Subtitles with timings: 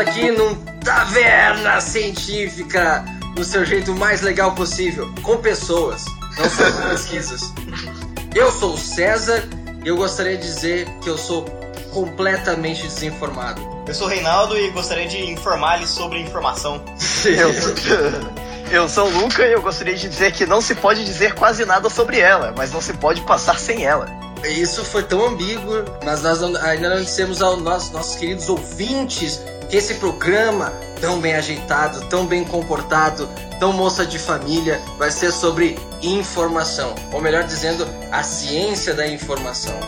[0.00, 6.04] aqui num Taverna Científica, do seu jeito mais legal possível, com pessoas,
[6.38, 7.52] não só com pesquisas.
[8.34, 9.42] Eu sou o César
[9.84, 11.44] e eu gostaria de dizer que eu sou
[11.92, 13.60] completamente desinformado.
[13.86, 16.82] Eu sou o Reinaldo e gostaria de informar-lhe sobre informação.
[17.24, 17.50] Eu,
[18.70, 21.64] eu sou o Luca e eu gostaria de dizer que não se pode dizer quase
[21.64, 24.06] nada sobre ela, mas não se pode passar sem ela.
[24.44, 29.40] Isso foi tão ambíguo, mas nós não- ainda não dissemos aos nossos, nossos queridos ouvintes
[29.70, 30.70] que esse programa,
[31.00, 33.28] tão bem ajeitado, tão bem comportado,
[33.60, 36.92] tão moça de família, vai ser sobre informação.
[37.12, 39.78] Ou melhor dizendo, a ciência da informação.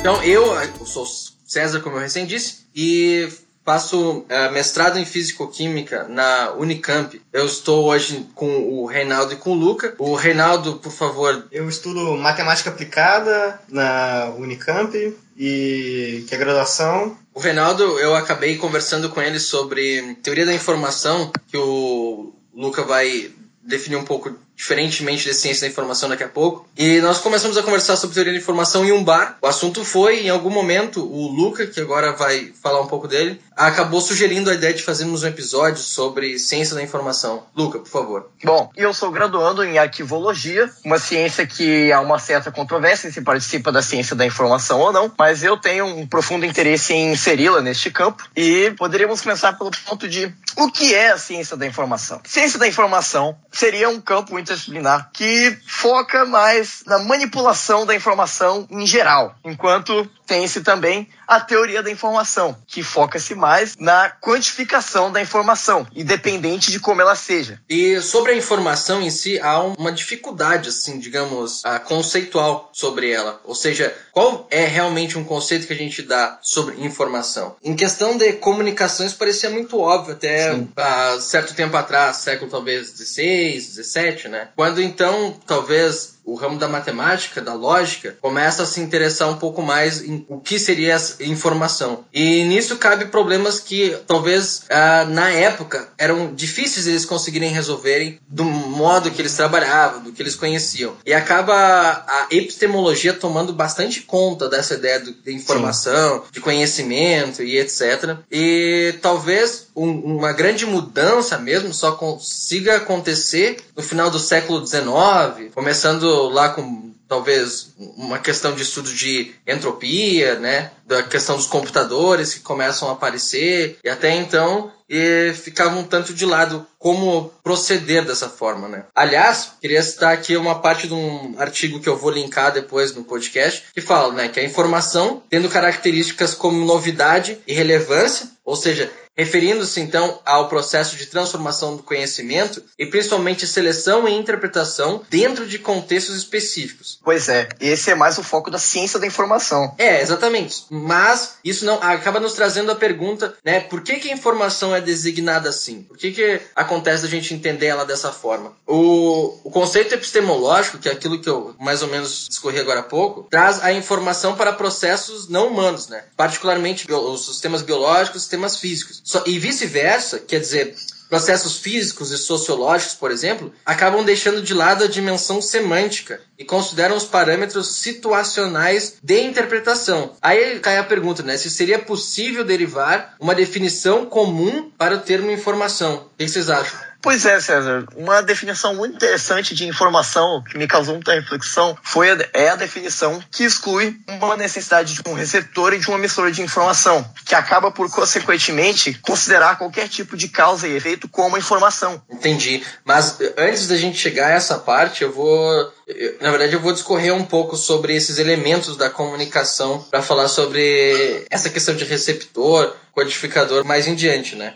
[0.00, 1.06] Então, eu, eu sou
[1.46, 3.28] César, como eu recém disse, e
[3.68, 7.20] faço eh, mestrado em Físico-Química na Unicamp.
[7.30, 9.94] Eu estou hoje com o Reinaldo e com o Luca.
[9.98, 17.14] O Reinaldo, por favor, Eu estudo matemática aplicada na Unicamp e que é graduação.
[17.34, 23.30] O Reinaldo, eu acabei conversando com ele sobre teoria da informação, que o Luca vai
[23.62, 26.68] definir um pouco diferentemente de ciência da informação daqui a pouco.
[26.76, 29.38] E nós começamos a conversar sobre teoria da informação em um bar.
[29.40, 33.40] O assunto foi, em algum momento, o Luca, que agora vai falar um pouco dele,
[33.56, 37.44] acabou sugerindo a ideia de fazermos um episódio sobre ciência da informação.
[37.56, 38.30] Luca, por favor.
[38.42, 43.70] Bom, eu sou graduando em arquivologia, uma ciência que há uma certa controvérsia se participa
[43.70, 47.90] da ciência da informação ou não, mas eu tenho um profundo interesse em inseri-la neste
[47.90, 52.20] campo e poderíamos começar pelo ponto de o que é a ciência da informação?
[52.24, 58.86] Ciência da informação seria um campo interdisciplinar que foca mais na manipulação da informação em
[58.86, 65.86] geral, enquanto tem-se também a teoria da informação, que foca-se mais na quantificação da informação,
[65.94, 67.60] independente de como ela seja.
[67.68, 73.10] E sobre a informação em si, há um- uma dificuldade, assim, digamos, ah, conceitual sobre
[73.10, 73.40] ela.
[73.44, 77.56] Ou seja, qual é realmente um conceito que a gente dá sobre informação?
[77.62, 83.68] Em questão de comunicações, parecia muito óbvio até há certo tempo atrás, século talvez 16,
[83.76, 84.37] 17, né?
[84.54, 89.62] Quando então, talvez o ramo da matemática, da lógica, começa a se interessar um pouco
[89.62, 92.04] mais em o que seria essa informação.
[92.12, 98.44] E nisso cabe problemas que talvez ah, na época eram difíceis eles conseguirem resolverem do
[98.44, 100.94] modo que eles trabalhavam, do que eles conheciam.
[101.06, 107.58] E acaba a epistemologia tomando bastante conta dessa ideia do- de informação, de conhecimento e
[107.58, 108.16] etc.
[108.30, 115.52] E talvez um- uma grande mudança mesmo só consiga acontecer no final do século XIX,
[115.54, 122.32] começando lá com talvez uma questão de estudo de entropia, né, da questão dos computadores
[122.32, 128.06] que começam a aparecer e até então e ficava um tanto de lado como proceder
[128.06, 128.84] dessa forma, né?
[128.94, 133.04] Aliás, queria citar aqui uma parte de um artigo que eu vou linkar depois no
[133.04, 138.90] podcast, que fala, né, que a informação, tendo características como novidade e relevância, ou seja,
[139.18, 145.58] referindo-se então ao processo de transformação do conhecimento e principalmente seleção e interpretação dentro de
[145.58, 147.00] contextos específicos.
[147.02, 149.74] Pois é, esse é mais o foco da ciência da informação.
[149.76, 150.64] É, exatamente.
[150.78, 153.60] Mas isso não acaba nos trazendo a pergunta, né?
[153.60, 155.82] Por que, que a informação é designada assim?
[155.82, 158.52] Por que, que acontece a gente entender ela dessa forma?
[158.66, 162.84] O, o conceito epistemológico, que é aquilo que eu mais ou menos discorri agora há
[162.84, 166.04] pouco, traz a informação para processos não humanos, né?
[166.16, 169.00] Particularmente os sistemas biológicos, sistemas físicos.
[169.04, 170.74] Só- e vice-versa, quer dizer,
[171.08, 176.96] processos físicos e sociológicos, por exemplo, acabam deixando de lado a dimensão semântica e consideram
[176.96, 180.12] os parâmetros situacionais de interpretação.
[180.20, 181.36] Aí cai a pergunta, né?
[181.36, 186.08] Se seria possível derivar uma definição comum para o termo informação.
[186.14, 186.87] O que vocês acham?
[187.00, 187.84] Pois é, César.
[187.96, 192.56] Uma definição muito interessante de informação que me causou muita reflexão foi a, é a
[192.56, 197.34] definição que exclui uma necessidade de um receptor e de um emissor de informação, que
[197.36, 202.02] acaba por, consequentemente, considerar qualquer tipo de causa e efeito como informação.
[202.10, 202.64] Entendi.
[202.84, 205.72] Mas eh, antes da gente chegar a essa parte, eu vou.
[205.86, 210.26] eu- Na verdade, eu vou discorrer um pouco sobre esses elementos da comunicação para falar
[210.28, 214.54] sobre essa questão de receptor, codificador mais em diante, né?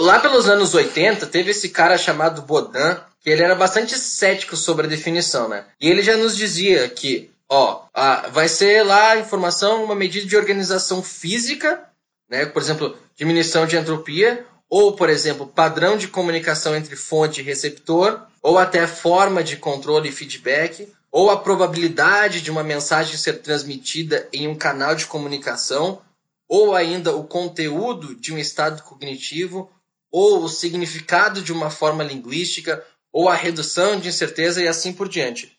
[0.00, 4.86] Lá pelos anos 80, teve esse cara chamado Baudin, que ele era bastante cético sobre
[4.86, 5.64] a definição, né?
[5.80, 10.26] E ele já nos dizia que, ó, ah, vai ser lá a informação uma medida
[10.26, 11.82] de organização física,
[12.28, 12.46] né?
[12.46, 18.20] Por exemplo, diminuição de entropia, ou, por exemplo, padrão de comunicação entre fonte e receptor,
[18.42, 24.28] ou até forma de controle e feedback, ou a probabilidade de uma mensagem ser transmitida
[24.32, 26.00] em um canal de comunicação,
[26.46, 29.70] ou ainda o conteúdo de um estado cognitivo,
[30.10, 35.08] ou o significado de uma forma linguística, ou a redução de incerteza e assim por
[35.08, 35.52] diante.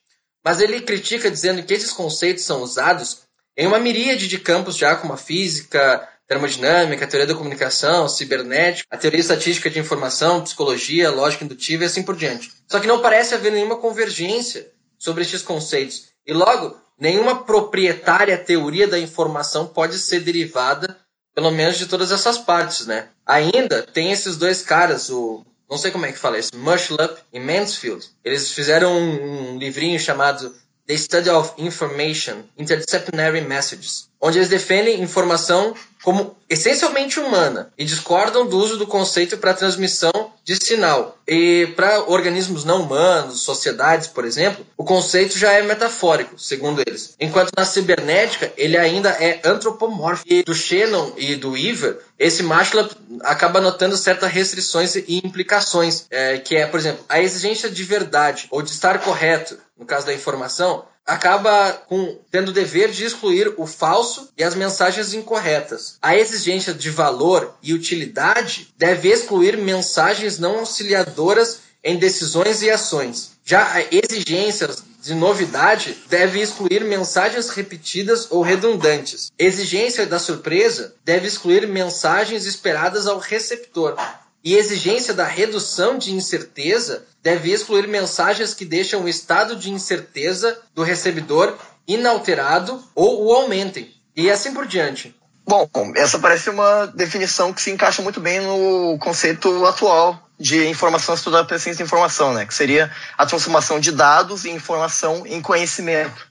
[0.44, 3.24] Mas ele critica dizendo que esses conceitos são usados
[3.58, 8.98] em uma miríade de campos já como a física, termodinâmica, teoria da comunicação, cibernética, a
[8.98, 12.52] teoria estatística de informação, psicologia, lógica indutiva e assim por diante.
[12.68, 16.10] Só que não parece haver nenhuma convergência sobre estes conceitos.
[16.26, 20.96] E logo, nenhuma proprietária teoria da informação pode ser derivada,
[21.34, 23.08] pelo menos de todas essas partes, né?
[23.26, 27.40] Ainda tem esses dois caras, o não sei como é que fala isso, Mushlup e
[27.40, 28.08] Mansfield.
[28.26, 30.56] Eles fizeram um, um livrinho chamado
[30.88, 35.74] The Study of Information, Interdisciplinary Messages, onde eles defendem informação
[36.04, 40.12] como essencialmente humana e discordam do uso do conceito para transmissão
[40.44, 41.18] de sinal.
[41.28, 47.16] E para organismos não humanos, sociedades, por exemplo, o conceito já é metafórico, segundo eles.
[47.20, 50.32] Enquanto na cibernética, ele ainda é antropomórfico.
[50.32, 56.38] E do Shannon e do Iver, esse Mashlap acaba notando certas restrições e implicações, é,
[56.40, 60.14] que é, por exemplo, a exigência de verdade ou de estar correto, no caso da
[60.14, 65.98] informação, acaba com, tendo o dever de excluir o falso e as mensagens incorretas.
[66.02, 73.32] A exigência de valor e utilidade deve excluir mensagens não auxiliadoras em decisões e ações.
[73.44, 74.70] Já a exigência
[75.02, 79.32] de novidade deve excluir mensagens repetidas ou redundantes.
[79.40, 83.96] Exigência da surpresa deve excluir mensagens esperadas ao receptor
[84.44, 90.60] e exigência da redução de incerteza deve excluir mensagens que deixam o estado de incerteza
[90.74, 91.58] do recebedor
[91.88, 95.16] inalterado ou o aumentem, e assim por diante.
[95.48, 101.16] Bom, essa parece uma definição que se encaixa muito bem no conceito atual de informação
[101.16, 102.46] estudada pela ciência de informação, né?
[102.46, 106.29] que seria a transformação de dados e informação em conhecimento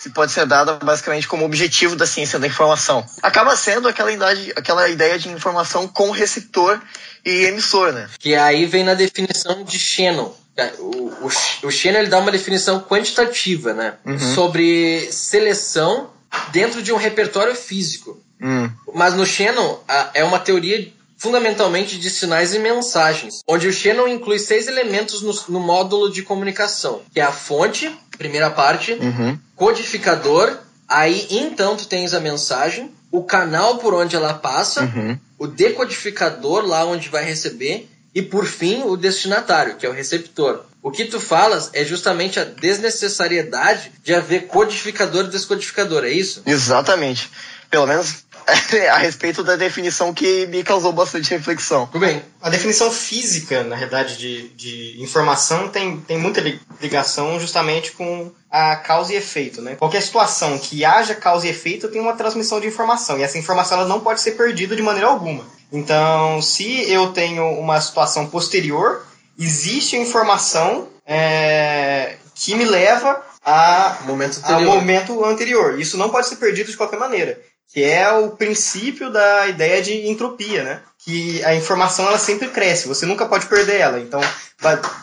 [0.00, 3.04] que pode ser dada basicamente como objetivo da ciência da informação.
[3.22, 6.80] Acaba sendo aquela, idade, aquela ideia de informação com receptor
[7.24, 8.08] e emissor, né?
[8.18, 10.32] Que aí vem na definição de Shannon.
[10.78, 11.30] O, o,
[11.64, 13.94] o Shannon ele dá uma definição quantitativa, né?
[14.04, 14.18] Uhum.
[14.18, 16.10] Sobre seleção
[16.50, 18.18] dentro de um repertório físico.
[18.40, 18.70] Uhum.
[18.94, 24.08] Mas no Shannon a, é uma teoria fundamentalmente de sinais e mensagens, onde o Shannon
[24.08, 29.38] inclui seis elementos no, no módulo de comunicação, que é a fonte, primeira parte, uhum.
[29.60, 30.56] Codificador,
[30.88, 35.18] aí então tu tens a mensagem, o canal por onde ela passa, uhum.
[35.38, 40.64] o decodificador lá onde vai receber e por fim o destinatário, que é o receptor.
[40.82, 46.42] O que tu falas é justamente a desnecessariedade de haver codificador e descodificador, é isso?
[46.46, 47.30] Exatamente.
[47.70, 48.24] Pelo menos
[48.90, 51.86] a respeito da definição que me causou bastante reflexão.
[51.86, 52.22] Tudo bem.
[52.40, 56.42] A definição física, na realidade, de, de informação tem, tem muita
[56.80, 59.60] ligação justamente com a causa e efeito.
[59.62, 59.76] Né?
[59.76, 63.78] Qualquer situação que haja causa e efeito tem uma transmissão de informação, e essa informação
[63.78, 65.44] ela não pode ser perdida de maneira alguma.
[65.72, 69.06] Então, se eu tenho uma situação posterior,
[69.38, 75.78] existe informação é, que me leva a momento, a momento anterior.
[75.78, 77.40] Isso não pode ser perdido de qualquer maneira
[77.72, 80.82] que é o princípio da ideia de entropia, né?
[80.98, 84.00] Que a informação ela sempre cresce, você nunca pode perder ela.
[84.00, 84.20] Então,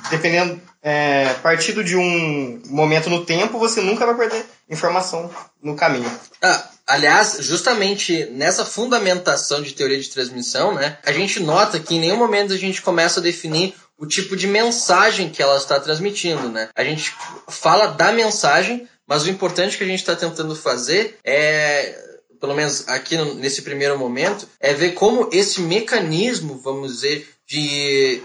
[0.09, 5.29] dependendo, é, partido de um momento no tempo, você nunca vai perder informação
[5.61, 6.11] no caminho.
[6.41, 11.99] Ah, aliás, justamente nessa fundamentação de teoria de transmissão, né, a gente nota que em
[11.99, 16.49] nenhum momento a gente começa a definir o tipo de mensagem que ela está transmitindo,
[16.49, 16.69] né?
[16.75, 17.15] A gente
[17.49, 22.07] fala da mensagem, mas o importante que a gente está tentando fazer é
[22.39, 28.21] pelo menos aqui nesse primeiro momento, é ver como esse mecanismo, vamos dizer, de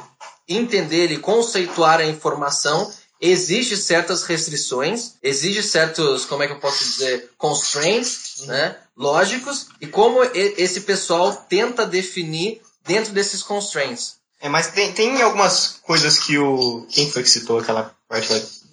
[0.48, 6.82] entender e conceituar a informação exige certas restrições, exige certos, como é que eu posso
[6.82, 14.16] dizer, constraints, né, lógicos, e como esse pessoal tenta definir dentro desses constraints.
[14.40, 16.84] É, mas tem, tem algumas coisas que o.
[16.90, 17.94] Quem foi que citou aquela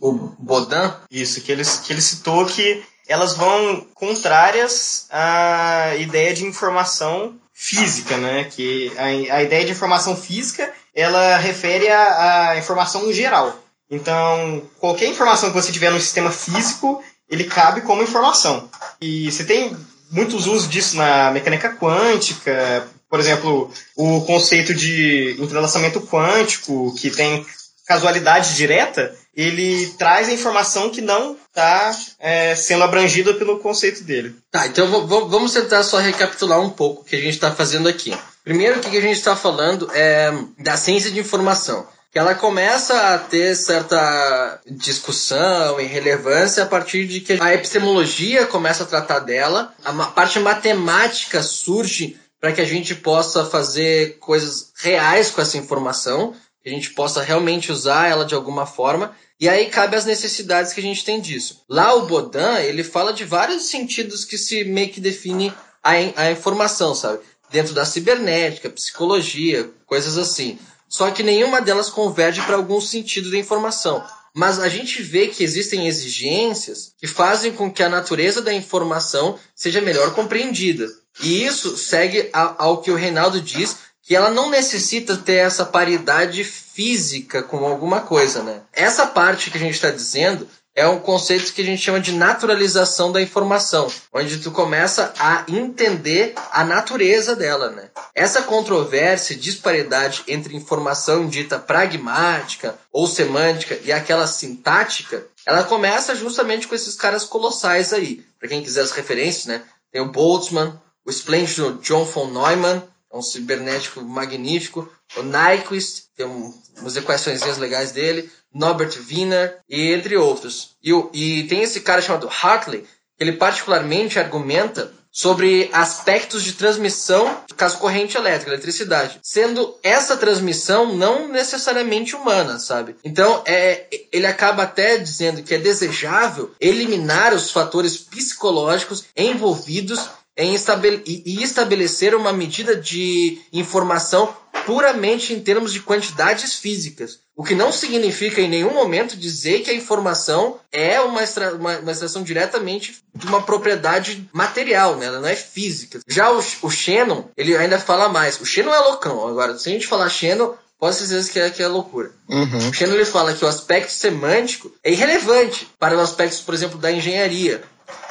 [0.02, 0.96] O Bodan?
[1.12, 8.16] Isso, que ele, que ele citou que elas vão contrárias à ideia de informação física,
[8.18, 8.46] né?
[8.46, 13.58] Que a, a ideia de informação física ela refere à, informação geral.
[13.90, 18.70] Então, qualquer informação que você tiver no sistema físico, ele cabe como informação.
[19.02, 19.76] E você tem
[20.12, 27.46] muitos usos disso na mecânica quântica, por exemplo, o conceito de entrelaçamento quântico, que tem
[27.90, 34.36] casualidade direta, ele traz a informação que não está é, sendo abrangida pelo conceito dele.
[34.52, 38.16] Tá, então vamos tentar só recapitular um pouco o que a gente está fazendo aqui.
[38.44, 41.88] Primeiro, o que a gente está falando é da ciência de informação.
[42.12, 48.46] que ela começa a ter certa discussão e relevância a partir de que a epistemologia
[48.46, 54.72] começa a tratar dela, a parte matemática surge para que a gente possa fazer coisas
[54.78, 56.34] reais com essa informação,
[56.70, 59.16] que a gente possa realmente usar ela de alguma forma.
[59.40, 61.64] E aí cabe as necessidades que a gente tem disso.
[61.68, 65.52] Lá o Bodan, ele fala de vários sentidos que se meio que define
[65.84, 67.20] a, a informação, sabe?
[67.50, 70.60] Dentro da cibernética, psicologia, coisas assim.
[70.88, 74.04] Só que nenhuma delas converge para algum sentido da informação.
[74.36, 79.40] Mas a gente vê que existem exigências que fazem com que a natureza da informação
[79.56, 80.88] seja melhor compreendida.
[81.22, 86.44] E isso segue ao que o Reinaldo diz que ela não necessita ter essa paridade
[86.44, 88.64] física com alguma coisa, né?
[88.74, 92.14] Essa parte que a gente está dizendo é um conceito que a gente chama de
[92.14, 97.92] naturalização da informação, onde tu começa a entender a natureza dela, né?
[98.16, 106.68] Essa controvérsia disparidade entre informação dita pragmática ou semântica e aquela sintática, ela começa justamente
[106.68, 108.26] com esses caras colossais aí.
[108.40, 109.62] Para quem quiser as referências, né?
[109.92, 114.92] Tem o Boltzmann, o esplêndido John von Neumann, é um cibernético magnífico.
[115.18, 118.30] O Nyquist, tem um, umas equações legais dele.
[118.54, 120.76] Norbert Wiener, e entre outros.
[120.84, 127.44] E, e tem esse cara chamado Hartley, que ele particularmente argumenta sobre aspectos de transmissão
[127.58, 132.96] caso corrente elétrica, eletricidade, sendo essa transmissão não necessariamente humana, sabe?
[133.04, 140.08] Então, é, ele acaba até dizendo que é desejável eliminar os fatores psicológicos envolvidos
[140.40, 144.34] em estabele e estabelecer uma medida de informação
[144.66, 147.20] puramente em termos de quantidades físicas.
[147.36, 151.78] O que não significa em nenhum momento dizer que a informação é uma, extra, uma,
[151.80, 155.08] uma extração diretamente de uma propriedade material, né?
[155.08, 156.00] ela não é física.
[156.08, 158.40] Já o, o Shannon, ele ainda fala mais.
[158.40, 159.28] O Shannon é loucão.
[159.28, 162.10] Agora, se a gente falar Shannon, Posso dizer que é, que é loucura.
[162.30, 162.70] Uhum.
[162.70, 166.78] O Shannon ele fala que o aspecto semântico é irrelevante para os aspectos, por exemplo,
[166.78, 167.62] da engenharia.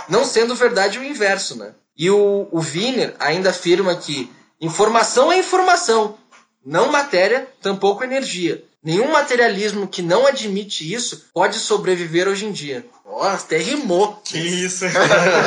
[0.06, 1.72] Não sendo verdade o inverso, né?
[1.98, 6.16] E o, o Wiener ainda afirma que informação é informação,
[6.64, 8.62] não matéria, tampouco energia.
[8.82, 12.86] Nenhum materialismo que não admite isso pode sobreviver hoje em dia.
[13.04, 14.20] Nossa, até rimou.
[14.24, 14.84] Que isso.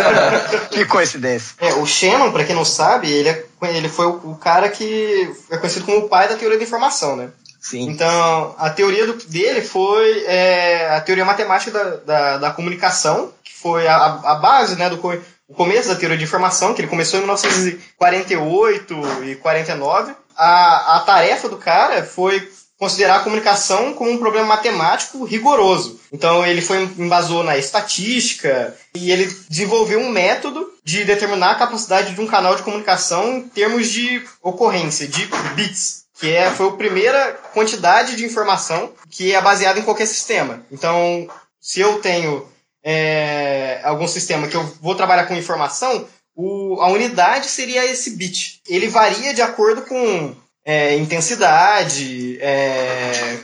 [0.70, 1.55] que coincidência.
[1.60, 5.34] É, o Shannon, para quem não sabe, ele, é, ele foi o, o, cara que
[5.50, 7.29] é conhecido como o pai da teoria da informação, né?
[7.62, 7.89] Sim.
[7.89, 13.53] Então, a teoria do, dele foi é, a teoria matemática da, da, da, comunicação, que
[13.53, 14.98] foi a, a base né, do,
[15.51, 20.13] o começo da teoria de informação, que ele começou em 1948 e 49.
[20.36, 26.00] A, a tarefa do cara foi considerar a comunicação como um problema matemático rigoroso.
[26.12, 32.15] Então ele foi embasou na estatística e ele desenvolveu um método de determinar a capacidade
[32.15, 36.72] de um canal de comunicação em termos de ocorrência, de bits, que é, foi a
[36.72, 40.65] primeira quantidade de informação que é baseada em qualquer sistema.
[40.72, 41.27] Então,
[41.60, 42.48] se eu tenho
[42.84, 48.62] é, algum sistema que eu vou trabalhar com informação, o, a unidade seria esse bit.
[48.68, 50.36] Ele varia de acordo com
[50.66, 53.40] é, intensidade, é,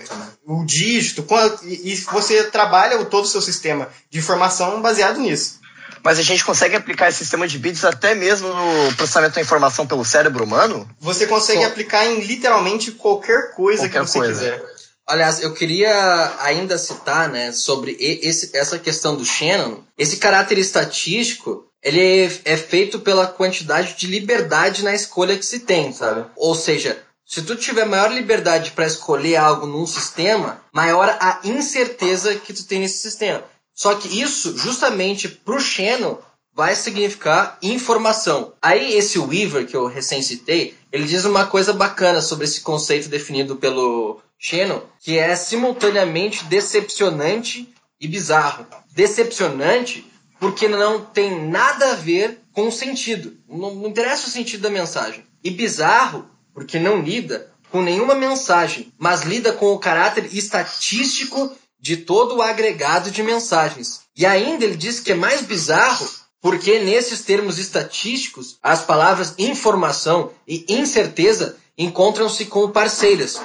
[0.46, 1.26] o dígito,
[1.64, 5.60] e, e você trabalha todo o seu sistema de informação baseado nisso.
[6.04, 9.86] Mas a gente consegue aplicar esse sistema de bits até mesmo no processamento da informação
[9.86, 10.88] pelo cérebro humano?
[11.00, 14.34] Você consegue aplicar em literalmente qualquer coisa qualquer que você coisa.
[14.34, 14.64] quiser.
[15.08, 19.80] Aliás, eu queria ainda citar, né, sobre esse, essa questão do Shannon.
[19.98, 25.62] Esse caráter estatístico, ele é, é feito pela quantidade de liberdade na escolha que se
[25.62, 26.26] tem, sabe?
[26.36, 32.36] Ou seja, se tu tiver maior liberdade para escolher algo num sistema, maior a incerteza
[32.36, 33.44] que tu tem nesse sistema.
[33.74, 36.18] Só que isso, justamente pro Shannon,
[36.58, 38.54] vai significar informação.
[38.60, 43.10] Aí esse Weaver que eu recém citei, ele diz uma coisa bacana sobre esse conceito
[43.10, 47.72] definido pelo Shannon, que é simultaneamente decepcionante
[48.02, 48.66] e bizarro.
[48.92, 53.38] Decepcionante porque não tem nada a ver com o sentido.
[53.48, 55.24] Não, não interessa o sentido da mensagem.
[55.44, 61.98] E bizarro porque não lida com nenhuma mensagem, mas lida com o caráter estatístico de
[61.98, 64.02] todo o agregado de mensagens.
[64.16, 66.10] E ainda ele diz que é mais bizarro
[66.42, 73.40] porque nesses termos estatísticos as palavras informação e incerteza encontram-se como parceiras,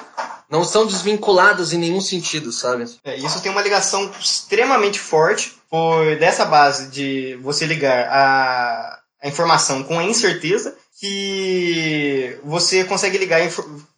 [0.49, 2.85] não são desvinculadas em nenhum sentido, sabe?
[3.05, 9.29] É, isso tem uma ligação extremamente forte por dessa base de você ligar a, a
[9.29, 13.41] informação com a incerteza que você consegue ligar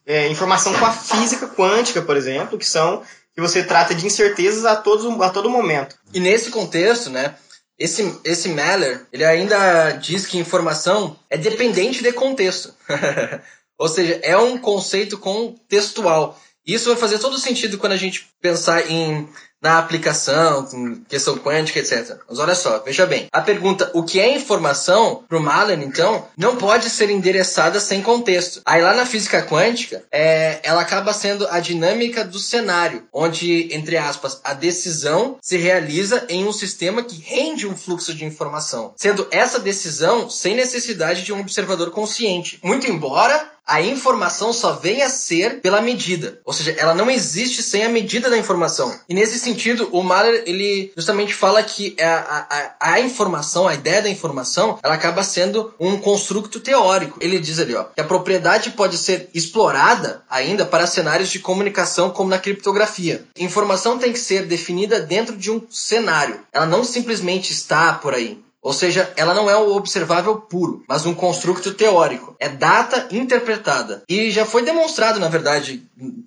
[0.05, 3.03] é, informação com a física quântica, por exemplo, que são
[3.35, 5.97] que você trata de incertezas a, todos, a todo momento.
[6.13, 7.35] E nesse contexto, né,
[7.77, 12.73] esse, esse Meller, ele ainda diz que informação é dependente de contexto.
[13.77, 16.39] Ou seja, é um conceito contextual.
[16.65, 19.27] Isso vai fazer todo sentido quando a gente pensar em
[19.65, 20.67] na aplicação,
[21.09, 22.19] questão quântica, etc.
[22.29, 23.27] Mas olha só, veja bem.
[23.31, 27.99] A pergunta, o que é informação, para o Mahler, então, não pode ser endereçada sem
[27.99, 28.61] contexto.
[28.63, 33.97] Aí lá na física quântica, é, ela acaba sendo a dinâmica do cenário, onde, entre
[33.97, 39.27] aspas, a decisão se realiza em um sistema que rende um fluxo de informação, sendo
[39.31, 42.59] essa decisão sem necessidade de um observador consciente.
[42.61, 46.39] Muito embora a informação só vem a ser pela medida.
[46.45, 48.97] Ou seja, ela não existe sem a medida da informação.
[49.09, 54.01] E nesse sentido, o Mahler, ele justamente fala que a, a, a informação, a ideia
[54.01, 57.17] da informação, ela acaba sendo um construto teórico.
[57.21, 62.11] Ele diz ali, ó, que a propriedade pode ser explorada ainda para cenários de comunicação
[62.11, 63.25] como na criptografia.
[63.37, 66.39] Informação tem que ser definida dentro de um cenário.
[66.53, 68.44] Ela não simplesmente está por aí.
[68.65, 72.35] Ou seja, ela não é o observável puro, mas um construto teórico.
[72.39, 74.01] É data interpretada.
[74.09, 75.83] E já foi demonstrado, na verdade,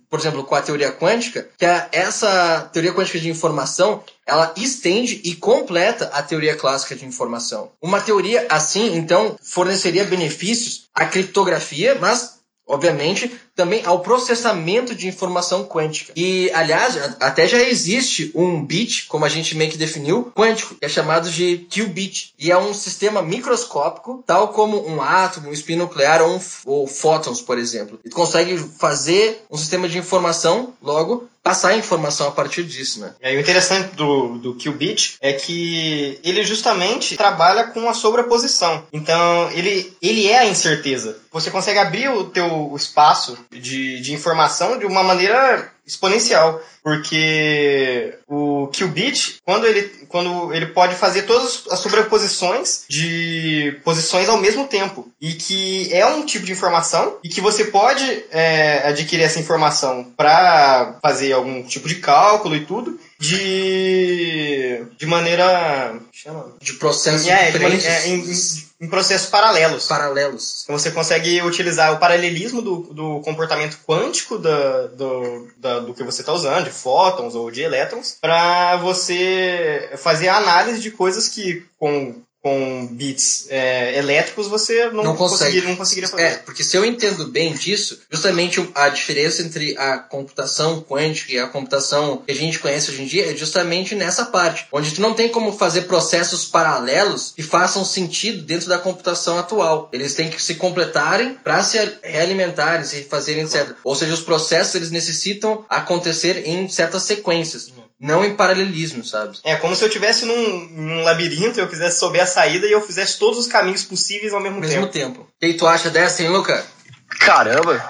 [0.09, 5.35] por exemplo, com a teoria quântica, que essa teoria quântica de informação ela estende e
[5.35, 7.73] completa a teoria clássica de informação.
[7.83, 12.38] Uma teoria assim, então, forneceria benefícios à criptografia, mas
[12.69, 16.13] obviamente, também ao processamento de informação quântica.
[16.15, 20.85] E, aliás, até já existe um bit, como a gente meio que definiu, quântico, que
[20.85, 22.35] é chamado de qubit.
[22.39, 26.87] E é um sistema microscópico, tal como um átomo, um spin nuclear ou, um, ou
[26.87, 27.99] fótons, por exemplo.
[28.05, 33.15] E consegue fazer um sistema de informação, logo, passar informação a partir disso, né?
[33.23, 38.85] E o interessante do, do qubit é que ele justamente trabalha com a sobreposição.
[38.93, 41.19] Então, ele, ele é a incerteza.
[41.33, 48.69] Você consegue abrir o teu espaço de, de informação de uma maneira exponencial, porque o
[48.69, 55.11] qubit, quando ele, quando ele pode fazer todas as sobreposições de posições ao mesmo tempo,
[55.21, 60.13] e que é um tipo de informação, e que você pode é, adquirir essa informação
[60.17, 65.99] para fazer algum tipo de cálculo e tudo, de, de maneira.
[66.13, 66.55] Chama?
[66.61, 67.83] De processos é, diferentes.
[67.83, 69.87] De, é, em, em, processos paralelos.
[69.87, 70.63] Paralelos.
[70.63, 76.05] Então você consegue utilizar o paralelismo do, do comportamento quântico da, do, da, do que
[76.05, 81.29] você está usando, de fótons ou de elétrons, para você fazer a análise de coisas
[81.29, 86.23] que com com bits é, elétricos, você não, não, conseguiria, não conseguiria fazer.
[86.23, 91.39] É, porque se eu entendo bem disso, justamente a diferença entre a computação quântica e
[91.39, 95.03] a computação que a gente conhece hoje em dia é justamente nessa parte, onde tu
[95.03, 99.91] não tem como fazer processos paralelos que façam sentido dentro da computação atual.
[99.93, 103.75] Eles têm que se completarem para se realimentarem, se fazerem, etc.
[103.85, 107.69] Ou seja, os processos eles necessitam acontecer em certas sequências.
[107.69, 107.88] Uhum.
[108.01, 109.39] Não em paralelismo, sabe?
[109.43, 112.81] É como se eu estivesse num, num labirinto, eu quisesse souber a saída e eu
[112.81, 114.93] fizesse todos os caminhos possíveis ao mesmo, mesmo tempo.
[114.93, 115.21] tempo.
[115.23, 116.65] O que tu acha dessa, hein, Luca?
[117.09, 117.85] Caramba!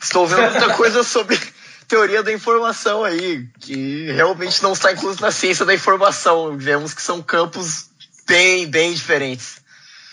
[0.00, 1.38] Estou vendo muita coisa sobre
[1.86, 6.56] teoria da informação aí, que realmente não está incluso na ciência da informação.
[6.56, 7.90] Vemos que são campos
[8.26, 9.59] bem, bem diferentes.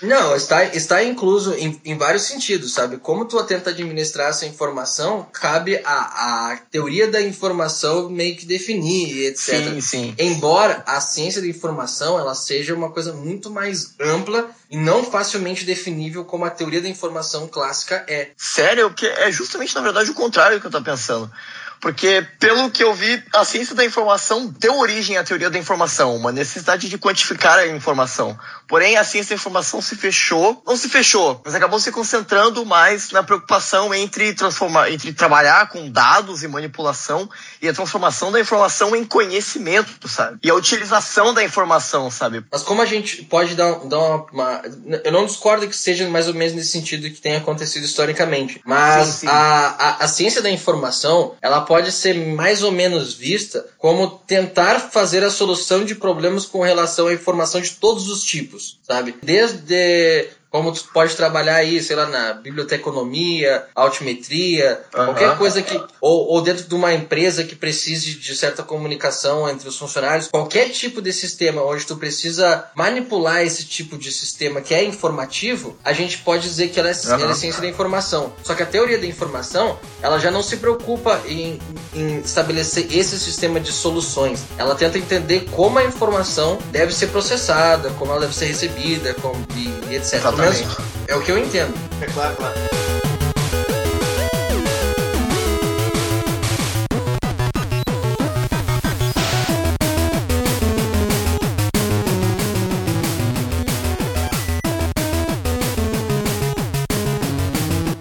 [0.02, 2.98] Não, está, está incluso em, em vários sentidos, sabe?
[2.98, 9.26] Como tu tenta administrar essa informação, cabe a, a teoria da informação meio que definir,
[9.26, 9.40] etc.
[9.40, 10.16] Sim, sim.
[10.20, 15.66] Embora a ciência da informação ela seja uma coisa muito mais ampla e não facilmente
[15.66, 18.30] definível como a teoria da informação clássica é.
[18.38, 18.94] Sério?
[18.94, 21.32] Que é justamente, na verdade, o contrário que eu tô pensando.
[21.80, 26.16] Porque, pelo que eu vi, a ciência da informação deu origem à teoria da informação,
[26.16, 28.38] uma necessidade de quantificar a informação.
[28.68, 33.12] Porém, a ciência da informação se fechou, não se fechou, mas acabou se concentrando mais
[33.12, 37.30] na preocupação entre transformar, entre trabalhar com dados e manipulação
[37.62, 40.40] e a transformação da informação em conhecimento, sabe?
[40.44, 42.44] E a utilização da informação, sabe?
[42.52, 44.62] Mas como a gente pode dar, dar uma, uma
[45.04, 49.08] eu não discordo que seja mais ou menos nesse sentido que tenha acontecido historicamente, mas
[49.08, 49.28] sim, sim.
[49.28, 54.80] A, a, a ciência da informação, ela pode ser mais ou menos vista como tentar
[54.80, 59.14] fazer a solução de problemas com relação à informação de todos os tipos, sabe?
[59.22, 65.06] Desde como tu pode trabalhar aí, sei lá, na biblioteconomia, altimetria, uhum.
[65.06, 65.80] qualquer coisa que.
[66.00, 70.70] Ou, ou, dentro de uma empresa que precise de certa comunicação entre os funcionários, qualquer
[70.70, 75.92] tipo de sistema onde tu precisa manipular esse tipo de sistema que é informativo, a
[75.92, 77.20] gente pode dizer que ela é, uhum.
[77.20, 78.34] ela é ciência da informação.
[78.44, 81.60] Só que a teoria da informação, ela já não se preocupa em,
[81.94, 84.44] em estabelecer esse sistema de soluções.
[84.58, 89.46] Ela tenta entender como a informação deve ser processada, como ela deve ser recebida, como,
[89.56, 90.37] e, e etc.
[90.44, 90.78] Exatamente.
[91.08, 91.74] é o que eu entendo.
[92.02, 92.54] É claro, claro.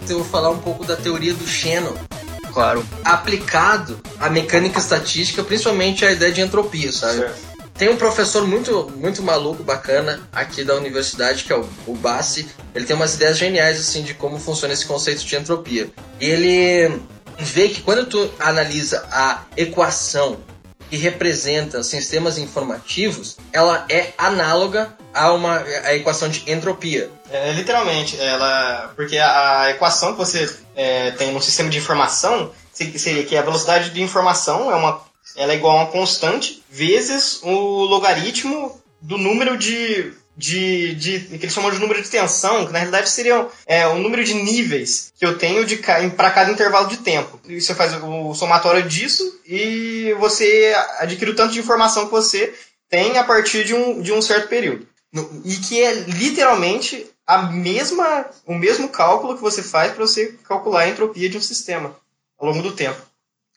[0.08, 1.94] Eu vou falar um pouco da teoria do Shannon
[2.52, 2.86] Claro.
[3.04, 7.18] aplicado à mecânica estatística, principalmente a ideia de entropia, sabe?
[7.18, 7.45] Certo.
[7.78, 12.48] Tem um professor muito, muito maluco, bacana, aqui da universidade, que é o, o Bassi.
[12.74, 15.90] Ele tem umas ideias geniais, assim, de como funciona esse conceito de entropia.
[16.18, 17.00] E ele
[17.38, 20.38] vê que quando tu analisa a equação
[20.88, 27.10] que representa sistemas informativos, ela é análoga a uma a equação de entropia.
[27.30, 28.92] É, literalmente, ela.
[28.96, 33.42] Porque a, equação que você é, tem no sistema de informação se- seria que a
[33.42, 35.00] velocidade de informação é uma.
[35.36, 40.12] Ela é igual a uma constante vezes o logaritmo do número de.
[40.38, 43.98] De, de, que eles chamam de número de tensão, que na realidade seria é, o
[43.98, 47.40] número de níveis que eu tenho de para cada intervalo de tempo.
[47.48, 52.52] E você faz o somatório disso e você adquire o tanto de informação que você
[52.90, 54.86] tem a partir de um, de um certo período.
[55.42, 60.82] E que é literalmente a mesma, o mesmo cálculo que você faz para você calcular
[60.82, 61.96] a entropia de um sistema
[62.38, 63.00] ao longo do tempo.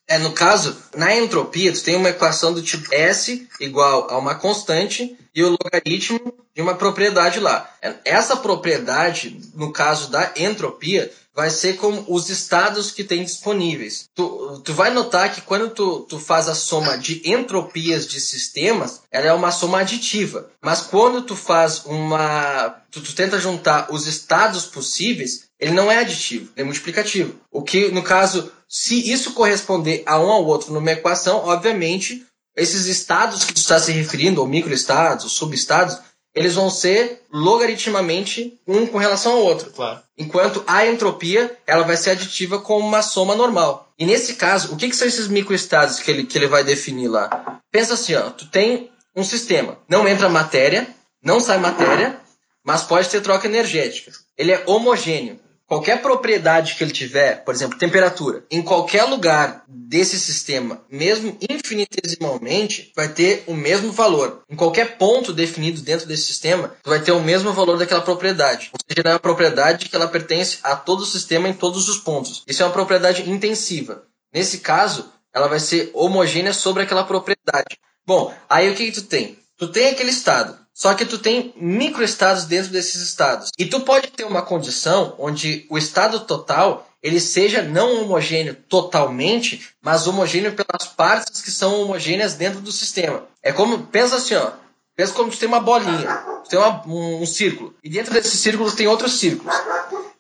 [0.10, 4.34] É, no caso, na entropia, tu tem uma equação do tipo S igual a uma
[4.34, 7.70] constante e o logaritmo de uma propriedade lá.
[8.04, 14.10] Essa propriedade, no caso da entropia, vai ser como os estados que tem disponíveis.
[14.14, 19.02] Tu, tu vai notar que quando tu, tu faz a soma de entropias de sistemas,
[19.12, 20.50] ela é uma soma aditiva.
[20.62, 22.76] Mas quando tu faz uma...
[22.92, 27.36] Tu, tu tenta juntar os estados possíveis, ele não é aditivo, ele é multiplicativo.
[27.52, 32.88] O que, no caso, se isso corresponder a um ao outro numa equação, obviamente, esses
[32.88, 35.98] estados que tu está se referindo, ou microestados, ou subestados,
[36.34, 39.72] eles vão ser logaritmamente um com relação ao outro.
[39.72, 40.02] Claro.
[40.18, 43.92] Enquanto a entropia, ela vai ser aditiva com uma soma normal.
[43.98, 47.08] E nesse caso, o que, que são esses microestados que ele, que ele vai definir
[47.08, 47.62] lá?
[47.72, 50.88] Pensa assim, ó, tu tem um sistema, não entra matéria,
[51.22, 52.20] não sai matéria,
[52.64, 54.12] mas pode ter troca energética.
[54.38, 55.40] Ele é homogêneo.
[55.70, 62.92] Qualquer propriedade que ele tiver, por exemplo, temperatura, em qualquer lugar desse sistema, mesmo infinitesimalmente,
[62.96, 64.42] vai ter o mesmo valor.
[64.50, 68.72] Em qualquer ponto definido dentro desse sistema, vai ter o mesmo valor daquela propriedade.
[68.74, 72.00] Ou seja, é uma propriedade que ela pertence a todo o sistema em todos os
[72.00, 72.44] pontos.
[72.48, 74.06] Isso é uma propriedade intensiva.
[74.34, 77.78] Nesse caso, ela vai ser homogênea sobre aquela propriedade.
[78.08, 79.38] Bom, aí o que, que tu tem?
[79.56, 83.50] Tu tem aquele estado, só que tu tem microestados dentro desses estados.
[83.60, 89.68] E tu pode ter uma condição onde o estado total ele seja não homogêneo totalmente,
[89.82, 93.24] mas homogêneo pelas partes que são homogêneas dentro do sistema.
[93.44, 94.52] É como, pensa assim, ó.
[94.96, 98.38] Pensa como tu tem uma bolinha, tu tem uma- um, um círculo, e dentro desse
[98.38, 99.54] círculo tem outros círculos.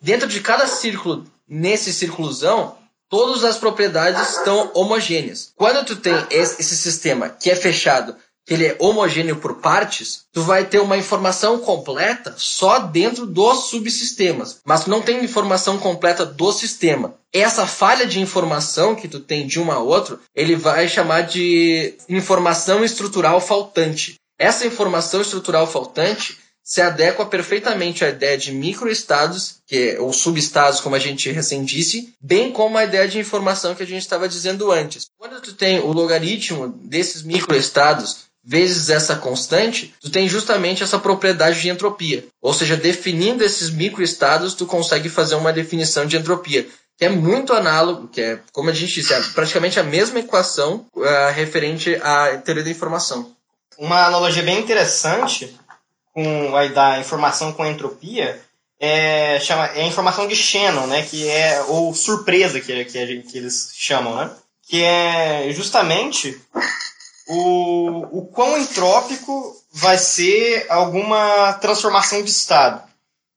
[0.02, 2.76] Dentro de cada círculo, nesse círculozão,
[3.10, 5.52] todas as propriedades estão homogêneas.
[5.56, 8.15] Quando tu tem esse, esse sistema que é fechado,
[8.49, 13.69] que ele é homogêneo por partes, tu vai ter uma informação completa só dentro dos
[13.69, 17.13] subsistemas, mas não tem informação completa do sistema.
[17.31, 21.93] Essa falha de informação que tu tem de um a outro, ele vai chamar de
[22.09, 24.15] informação estrutural faltante.
[24.39, 30.79] Essa informação estrutural faltante se adequa perfeitamente à ideia de microestados, que é, ou subestados,
[30.79, 34.29] como a gente recém disse, bem como a ideia de informação que a gente estava
[34.29, 35.07] dizendo antes.
[35.17, 41.62] Quando tu tem o logaritmo desses microestados vezes essa constante, tu tem justamente essa propriedade
[41.62, 42.25] de entropia.
[42.41, 47.54] Ou seja, definindo esses microestados, tu consegue fazer uma definição de entropia, que é muito
[47.54, 52.38] análogo, que é, como a gente disse, é praticamente a mesma equação ah, referente à
[52.38, 53.34] teoria da informação.
[53.78, 55.56] Uma analogia bem interessante
[56.13, 58.41] com a da informação com entropia
[58.80, 61.04] é, chama, é a informação de Shannon, né?
[61.04, 64.32] Que é, ou surpresa que, que, que eles chamam, né?
[64.67, 66.39] Que é justamente
[67.29, 72.81] o, o quão entrópico vai ser alguma transformação de estado.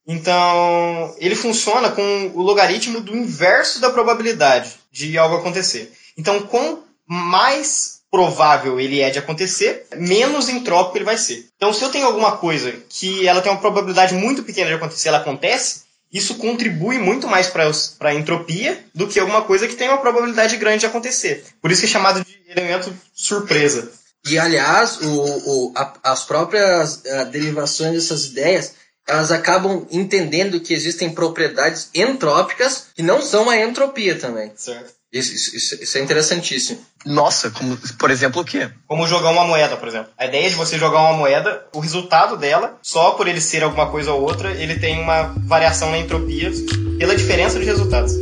[0.07, 5.93] Então, ele funciona com o logaritmo do inverso da probabilidade de algo acontecer.
[6.17, 11.47] Então, quanto mais provável ele é de acontecer, menos entrópico ele vai ser.
[11.57, 15.09] Então, se eu tenho alguma coisa que ela tem uma probabilidade muito pequena de acontecer,
[15.09, 17.71] ela acontece, isso contribui muito mais para
[18.11, 21.45] a entropia do que alguma coisa que tem uma probabilidade grande de acontecer.
[21.61, 23.91] Por isso que é chamado de elemento surpresa.
[24.29, 28.75] E, aliás, o, o- a- as próprias ah, derivações dessas ideias,
[29.09, 34.53] elas acabam entendendo que existem propriedades entrópicas que não são a entropia também.
[34.55, 34.93] Certo.
[35.13, 36.81] Isso, isso- isso- é interessantíssimo.
[37.05, 38.71] Nossa, como, por exemplo, o quê?
[38.89, 40.09] Como jogar uma moeda, por exemplo.
[40.17, 43.91] A ideia de você jogar uma moeda, o resultado dela, só por ele ser alguma
[43.91, 46.51] coisa ou outra, ele tem uma variação na entropia
[46.99, 48.13] pela diferença de resultados.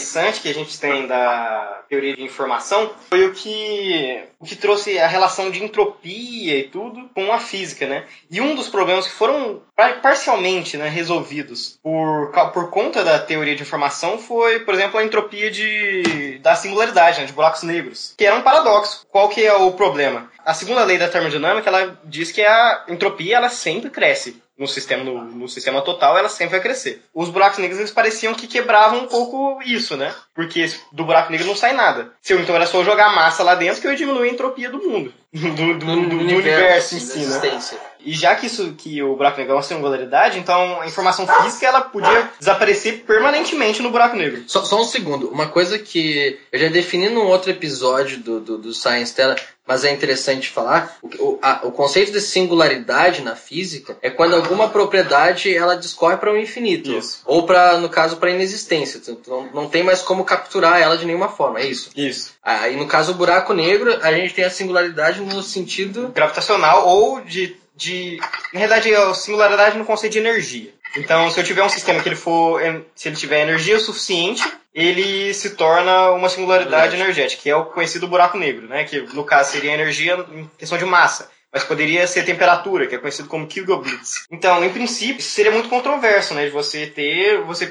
[0.00, 4.98] Interessante que a gente tem da teoria de informação foi o que, o que trouxe
[4.98, 8.04] a relação de entropia e tudo com a física, né?
[8.30, 9.62] E um dos problemas que foram
[10.02, 15.50] parcialmente né, resolvidos por, por conta da teoria de informação foi, por exemplo, a entropia
[15.50, 19.06] de, da singularidade, né, de buracos negros, que era um paradoxo.
[19.10, 20.30] Qual que é o problema?
[20.44, 25.02] A segunda lei da termodinâmica, ela diz que a entropia ela sempre cresce no sistema,
[25.02, 27.02] no, no, sistema total, ela sempre vai crescer.
[27.14, 30.14] Os buracos negros eles pareciam que quebravam um pouco isso, né?
[30.34, 32.12] Porque do buraco negro não sai nada.
[32.20, 34.68] Se eu então era só jogar massa lá dentro que eu ia diminuir a entropia
[34.68, 35.14] do mundo.
[35.32, 37.60] Do, do, do, do universo, universo em si, né?
[38.04, 41.66] E já que isso que o buraco negro é uma singularidade, então a informação física
[41.66, 44.42] ela podia desaparecer permanentemente no buraco negro.
[44.48, 45.28] Só, só um segundo.
[45.28, 49.36] Uma coisa que eu já defini num outro episódio do, do, do Science Tela,
[49.70, 54.68] mas é interessante falar, o, a, o conceito de singularidade na física é quando alguma
[54.68, 56.90] propriedade ela discorre para o um infinito.
[56.90, 57.22] Isso.
[57.24, 59.00] Ou para, no caso, para a inexistência.
[59.06, 61.90] Então, não tem mais como capturar ela de nenhuma forma, é isso?
[61.96, 62.32] Isso.
[62.42, 66.88] Ah, e no caso o buraco negro, a gente tem a singularidade no sentido gravitacional
[66.88, 68.18] ou de de.
[68.52, 70.74] Na realidade, é singularidade no conceito de energia.
[70.96, 72.60] Então, se eu tiver um sistema que ele for.
[72.94, 74.42] Se ele tiver energia suficiente,
[74.74, 78.84] ele se torna uma singularidade energética, que é o conhecido buraco negro, né?
[78.84, 81.30] Que no caso seria energia em questão de massa.
[81.52, 84.26] Mas poderia ser temperatura, que é conhecido como Kilgoblitz.
[84.30, 86.44] Então, em princípio, isso seria muito controverso, né?
[86.44, 87.40] De você ter.
[87.42, 87.66] você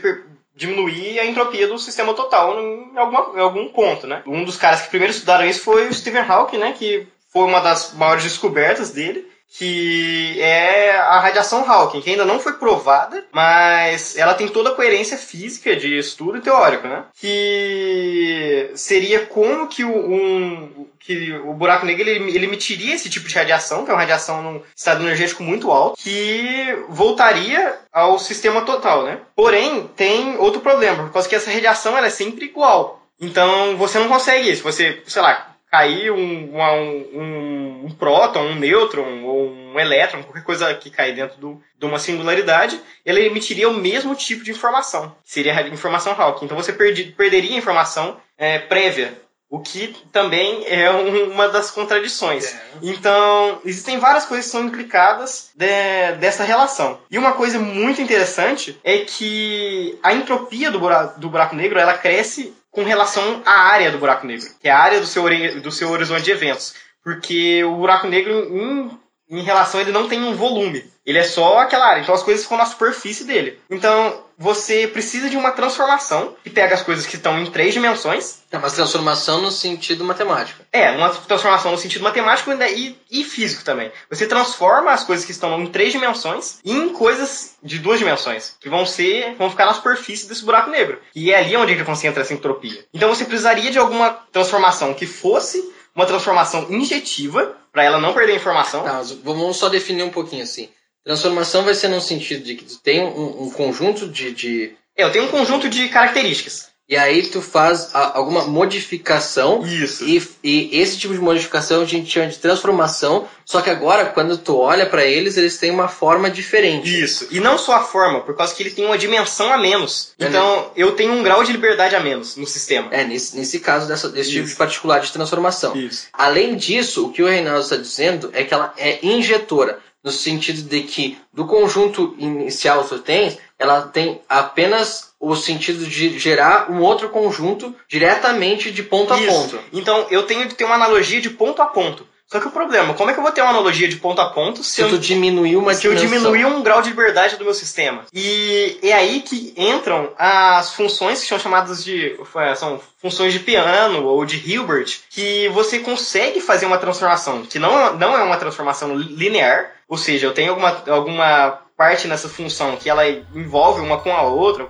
[0.55, 4.21] diminuir a entropia do sistema total em, alguma, em algum ponto, né?
[4.27, 6.75] Um dos caras que primeiro estudaram isso foi o Stephen Hawking, né?
[6.77, 12.39] Que foi uma das maiores descobertas dele que é a radiação Hawking, que ainda não
[12.39, 17.05] foi provada, mas ela tem toda a coerência física de estudo teórico, né?
[17.19, 23.27] Que seria como que o, um, que o buraco negro ele, ele emitiria esse tipo
[23.27, 28.61] de radiação, que é uma radiação num estado energético muito alto, que voltaria ao sistema
[28.61, 29.19] total, né?
[29.35, 32.99] Porém, tem outro problema, por causa que essa radiação ela é sempre igual.
[33.19, 34.63] Então, você não consegue isso.
[34.63, 37.58] Você, sei lá, cair um, um, um,
[37.91, 42.79] próton, um nêutron ou um elétron, qualquer coisa que cair dentro do, de uma singularidade,
[43.05, 45.15] ele emitiria o mesmo tipo de informação.
[45.23, 46.45] Seria a informação Hawking.
[46.45, 49.17] Então você perdi, perderia a informação é, prévia,
[49.49, 52.53] o que também é uma das contradições.
[52.53, 52.61] É.
[52.83, 56.99] Então, existem várias coisas que são implicadas de, dessa relação.
[57.09, 61.97] E uma coisa muito interessante é que a entropia do buraco, do buraco negro ela
[61.97, 65.23] cresce com relação à área do buraco negro, que é a área do seu,
[65.61, 66.75] do seu horizonte de eventos.
[67.09, 68.91] Porque o buraco negro, em,
[69.31, 70.85] em relação, ele não tem um volume.
[71.03, 72.01] Ele é só aquela área.
[72.01, 73.59] Então as coisas ficam na superfície dele.
[73.67, 78.43] Então você precisa de uma transformação que pega as coisas que estão em três dimensões.
[78.51, 80.63] É uma transformação no sentido matemático.
[80.71, 83.91] É, uma transformação no sentido matemático e, e físico também.
[84.07, 88.69] Você transforma as coisas que estão em três dimensões em coisas de duas dimensões, que
[88.69, 90.99] vão ser, vão ficar na superfície desse buraco negro.
[91.15, 92.85] E é ali onde ele concentra essa entropia.
[92.93, 98.37] Então você precisaria de alguma transformação que fosse uma transformação injetiva, para ela não perder
[98.37, 98.83] informação.
[98.83, 100.69] Tá, vamos só definir um pouquinho assim.
[101.03, 104.75] Transformação vai ser no sentido de que tu tem um, um conjunto de, de.
[104.95, 106.68] É, eu tenho um conjunto de características.
[106.89, 109.63] E aí tu faz a, alguma modificação.
[109.63, 110.03] Isso.
[110.03, 113.27] E, e, esse tipo de modificação a gente chama de transformação.
[113.45, 117.01] Só que agora, quando tu olha para eles, eles têm uma forma diferente.
[117.01, 117.27] Isso.
[117.29, 120.13] E não só a forma, por causa que ele tem uma dimensão a menos.
[120.17, 120.65] É então, né?
[120.75, 122.87] eu tenho um grau de liberdade a menos no sistema.
[122.91, 124.39] É, nesse, nesse caso dessa, desse Isso.
[124.39, 125.75] tipo de particular de transformação.
[125.75, 126.07] Isso.
[126.11, 130.61] Além disso, o que o Reinaldo está dizendo é que ela é injetora no sentido
[130.61, 136.71] de que do conjunto inicial que tu tens, ela tem apenas o sentido de gerar
[136.71, 139.23] um outro conjunto diretamente de ponto Isso.
[139.23, 139.59] a ponto.
[139.73, 142.07] Então eu tenho que ter uma analogia de ponto a ponto.
[142.31, 144.29] Só que o problema, como é que eu vou ter uma analogia de ponto a
[144.29, 147.55] ponto se, se eu, diminuir uma se eu diminuir um grau de liberdade do meu
[147.55, 148.05] sistema?
[148.13, 152.15] E é aí que entram as funções que são chamadas de
[152.55, 157.95] são funções de piano ou de Hilbert, que você consegue fazer uma transformação que não,
[157.97, 162.91] não é uma transformação linear, ou seja, eu tenho alguma, alguma parte nessa função que
[162.91, 164.67] ela envolve uma com a outra,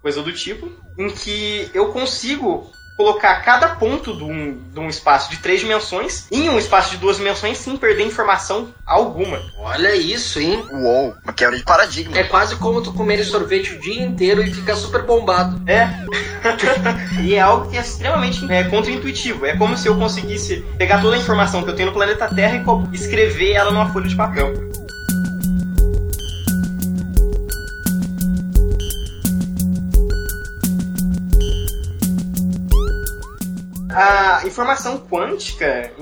[0.00, 5.30] coisa do tipo, em que eu consigo colocar cada ponto de um, de um espaço
[5.30, 9.40] de três dimensões em um espaço de duas dimensões sem perder informação alguma.
[9.58, 10.64] Olha isso, hein?
[10.70, 12.16] Uou, uma quebra de paradigma.
[12.16, 15.60] É quase como tu comer sorvete o dia inteiro e ficar super bombado.
[15.66, 15.88] É.
[17.22, 19.46] e é algo que é extremamente é, contra-intuitivo.
[19.46, 22.62] É como se eu conseguisse pegar toda a informação que eu tenho no planeta Terra
[22.92, 24.52] e escrever ela numa folha de papel.
[33.94, 35.92] A informação quântica,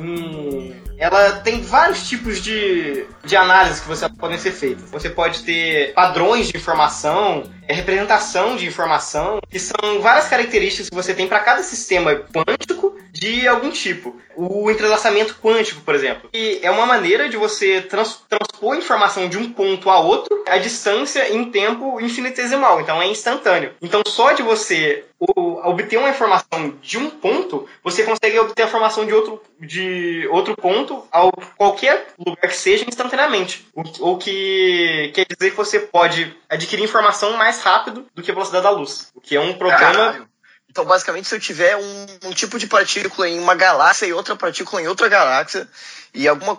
[0.99, 4.91] ela tem vários tipos de, de análise que você podem ser feitas.
[4.91, 10.95] Você pode ter padrões de informação, é representação de informação, que são várias características que
[10.95, 14.19] você tem para cada sistema quântico de algum tipo.
[14.35, 19.37] O entrelaçamento quântico, por exemplo, que é uma maneira de você trans, transpor informação de
[19.37, 23.75] um ponto a outro a distância em tempo infinitesimal, então é instantâneo.
[23.83, 29.05] Então só de você obter uma informação de um ponto, você consegue obter a informação
[29.05, 33.69] de outro, de outro ponto a qualquer lugar que seja instantaneamente.
[33.75, 38.35] O, o que quer dizer que você pode adquirir informação mais rápido do que a
[38.35, 39.13] velocidade da luz.
[39.15, 40.27] O que é um problema.
[40.71, 44.37] Então, basicamente, se eu tiver um, um, tipo de partícula em uma galáxia e outra
[44.37, 45.69] partícula em outra galáxia,
[46.15, 46.59] e alguma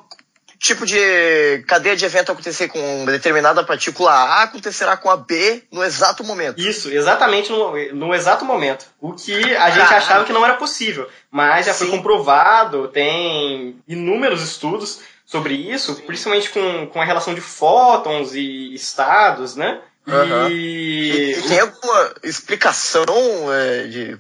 [0.60, 5.63] tipo de cadeia de evento acontecer com uma determinada partícula A acontecerá com a B
[5.71, 6.62] no exato momento.
[6.62, 8.86] Isso, exatamente no, no exato momento.
[9.00, 11.88] O que a gente achava que não era possível, mas já Sim.
[11.88, 18.74] foi comprovado, tem inúmeros estudos sobre isso, principalmente com, com a relação de fótons e
[18.76, 19.82] estados, né?
[20.07, 20.49] Uhum.
[20.49, 21.33] E...
[21.33, 21.41] e...
[21.47, 23.05] tem alguma explicação
[23.53, 24.17] é, de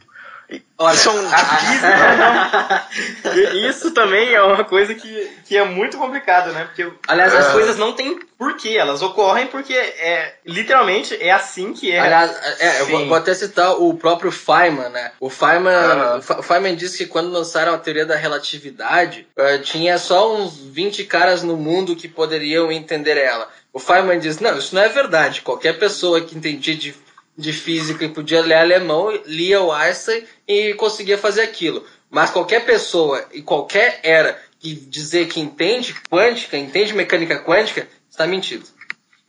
[0.77, 1.15] Olha, São
[3.69, 6.65] isso também é uma coisa que, que é muito complicado, né?
[6.65, 7.51] Porque, aliás, as é.
[7.53, 11.99] coisas não têm porquê, elas ocorrem porque é literalmente é assim que é.
[11.99, 15.11] Aliás, é, eu vou, até citar o próprio Feynman, né?
[15.19, 20.35] O Feynman, o Feynman disse que quando lançaram a teoria da relatividade, uh, tinha só
[20.35, 23.47] uns 20 caras no mundo que poderiam entender ela.
[23.73, 25.41] O Feynman diz: não, isso não é verdade.
[25.41, 26.95] Qualquer pessoa que entendia de
[27.37, 31.85] de física e podia ler alemão, lia o Einstein e conseguia fazer aquilo.
[32.09, 38.27] Mas qualquer pessoa e qualquer era que dizer que entende quântica, entende mecânica quântica, está
[38.27, 38.65] mentindo.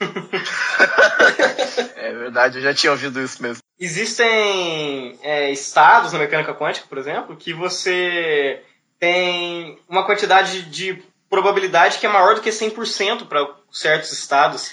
[1.97, 3.63] é verdade, eu já tinha ouvido isso mesmo.
[3.79, 8.63] Existem é, estados na mecânica quântica, por exemplo, que você
[8.99, 14.73] tem uma quantidade de probabilidade que é maior do que 100% para certos estados.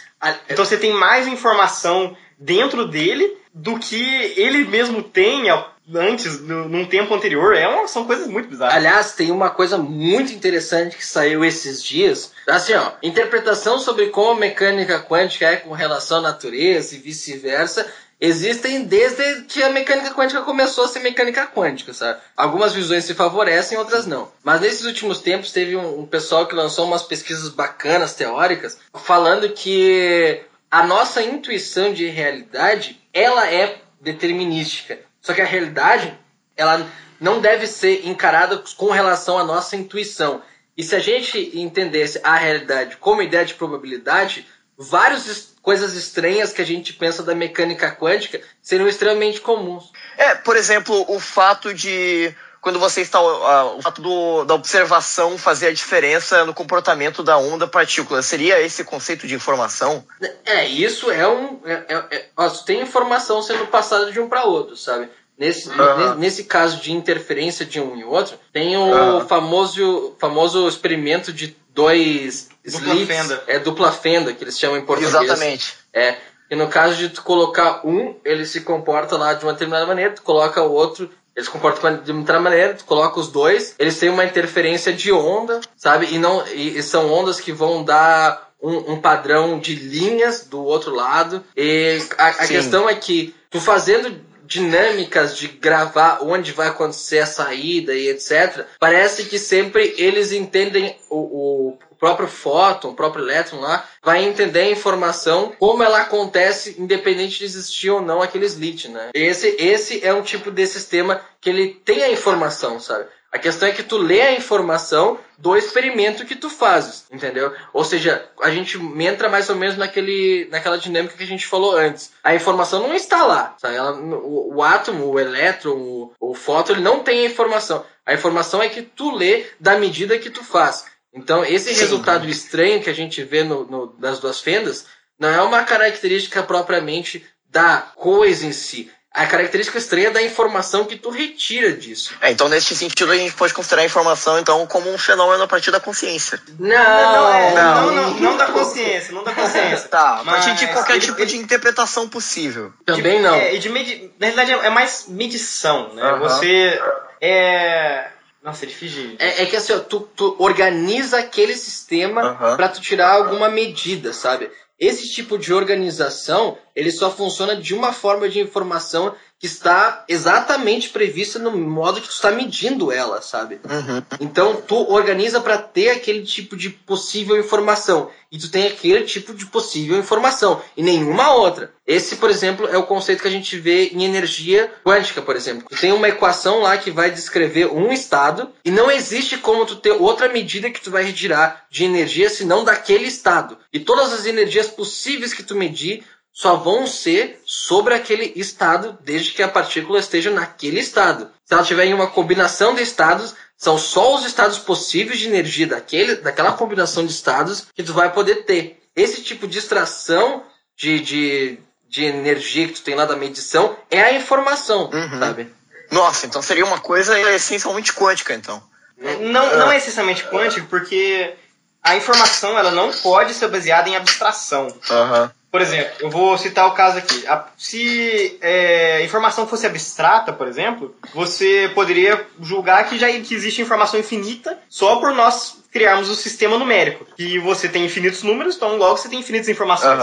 [0.49, 5.49] Então você tem mais informação dentro dele do que ele mesmo tem
[5.95, 7.55] antes, num tempo anterior.
[7.55, 8.75] É uma, são coisas muito bizarras.
[8.75, 12.33] Aliás, tem uma coisa muito interessante que saiu esses dias.
[12.45, 17.89] Assim, ó, interpretação sobre como a mecânica quântica é com relação à natureza e vice-versa
[18.19, 22.19] existem desde que a mecânica quântica começou a ser mecânica quântica, sabe?
[22.35, 24.31] Algumas visões se favorecem, outras não.
[24.43, 29.49] Mas nesses últimos tempos teve um, um pessoal que lançou umas pesquisas bacanas, teóricas, falando
[29.49, 34.99] que a nossa intuição de realidade, ela é determinística.
[35.21, 36.17] Só que a realidade,
[36.55, 36.87] ela
[37.19, 40.41] não deve ser encarada com relação à nossa intuição.
[40.77, 44.47] E se a gente entendesse a realidade como ideia de probabilidade,
[44.79, 49.91] várias coisas estranhas que a gente pensa da mecânica quântica seriam extremamente comuns.
[50.17, 55.37] É, por exemplo, o fato de quando você está uh, o fato do, da observação
[55.37, 60.03] fazer a diferença no comportamento da onda partícula seria esse conceito de informação
[60.45, 64.43] é isso é um é, é, é, ó, tem informação sendo passada de um para
[64.43, 66.15] outro sabe nesse, uhum.
[66.15, 69.25] nesse caso de interferência de um e outro tem o uhum.
[69.25, 73.43] famoso famoso experimento de dois dupla slits, fenda.
[73.47, 75.13] é dupla fenda que eles chamam em português.
[75.13, 75.75] Exatamente.
[75.93, 76.17] É.
[76.49, 80.13] E no caso de tu colocar um, ele se comporta lá de uma determinada maneira,
[80.13, 84.09] tu coloca o outro, eles comportam de outra maneira, tu coloca os dois, eles têm
[84.09, 86.07] uma interferência de onda, sabe?
[86.11, 90.63] E não e, e são ondas que vão dar um, um, padrão de linhas do
[90.63, 91.43] outro lado.
[91.55, 97.25] E a, a questão é que tu fazendo dinâmicas de gravar onde vai acontecer a
[97.27, 98.65] saída e etc.
[98.79, 104.61] Parece que sempre eles entendem o, o próprio fóton, o próprio elétron lá, vai entender
[104.61, 109.11] a informação como ela acontece, independente de existir ou não aquele slit, né?
[109.13, 113.05] Esse, esse é um tipo de sistema que ele tem a informação, sabe?
[113.31, 117.53] A questão é que tu lê a informação do experimento que tu fazes, entendeu?
[117.71, 121.75] Ou seja, a gente entra mais ou menos naquele, naquela dinâmica que a gente falou
[121.75, 122.11] antes.
[122.23, 123.75] A informação não está lá, sabe?
[123.75, 127.85] Ela, o, o, átomo, o elétron, o, o fóton, ele não tem a informação.
[128.03, 130.85] A informação é que tu lê da medida que tu faz.
[131.13, 131.81] Então, esse Sim.
[131.81, 134.87] resultado estranho que a gente vê no, no, nas duas fendas
[135.19, 138.91] não é uma característica propriamente da coisa em si.
[139.11, 142.13] A característica estranha é da informação que tu retira disso.
[142.21, 145.47] É, então nesse sentido a gente pode considerar a informação então como um fenômeno a
[145.47, 146.39] partir da consciência.
[146.59, 149.87] Não, não, é, não, não, não, não da consciência, não da consciência.
[149.89, 152.71] tá, a partir de qualquer tipo de interpretação possível.
[152.85, 153.35] Também de, não.
[153.35, 156.03] É, de medi na realidade é mais medição, né?
[156.03, 156.19] Uh -huh.
[156.19, 156.81] Você
[157.19, 158.11] é
[158.43, 159.15] nossa, é difícil.
[159.19, 162.55] É, é que assim, ó, tu, tu organiza aquele sistema uhum.
[162.55, 164.49] para tu tirar alguma medida, sabe?
[164.79, 170.89] Esse tipo de organização ele só funciona de uma forma de informação que está exatamente
[170.89, 173.61] prevista no modo que tu está medindo ela, sabe?
[173.63, 174.03] Uhum.
[174.19, 179.33] Então tu organiza para ter aquele tipo de possível informação e tu tem aquele tipo
[179.33, 181.71] de possível informação e nenhuma outra.
[181.87, 185.67] Esse, por exemplo, é o conceito que a gente vê em energia quântica, por exemplo.
[185.69, 189.77] Tu tem uma equação lá que vai descrever um estado e não existe como tu
[189.77, 193.57] ter outra medida que tu vai retirar de energia senão daquele estado.
[193.73, 196.03] E todas as energias possíveis que tu medir
[196.33, 201.29] só vão ser sobre aquele estado, desde que a partícula esteja naquele estado.
[201.45, 205.67] Se ela tiver em uma combinação de estados, são só os estados possíveis de energia
[205.67, 208.79] daquele, daquela combinação de estados que tu vai poder ter.
[208.95, 210.43] Esse tipo de extração
[210.77, 211.59] de, de,
[211.89, 215.19] de energia que tu tem lá da medição é a informação, Uhum.
[215.19, 215.51] sabe?
[215.91, 218.61] Nossa, então seria uma coisa essencialmente quântica, então.
[218.97, 221.33] Não, não é essencialmente quântico, porque
[221.81, 224.67] a informação ela não pode ser baseada em abstração.
[224.89, 225.31] Aham.
[225.51, 227.25] Por exemplo, eu vou citar o caso aqui.
[227.57, 233.61] Se é, a informação fosse abstrata, por exemplo, você poderia julgar que já que existe
[233.61, 237.05] informação infinita só por nós criarmos o sistema numérico.
[237.15, 239.99] Que você tem infinitos números, então logo você tem infinitas informações.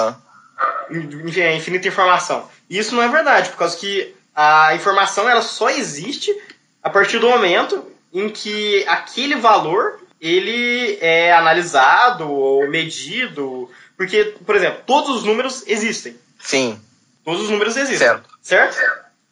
[1.36, 2.48] É, infinita informação.
[2.68, 6.34] E isso não é verdade, por causa que a informação ela só existe
[6.82, 14.54] a partir do momento em que aquele valor ele é analisado ou medido, porque, por
[14.56, 16.16] exemplo, todos os números existem.
[16.38, 16.80] Sim,
[17.24, 17.98] Todos os números existem.
[17.98, 18.28] certo.
[18.40, 18.76] Certo?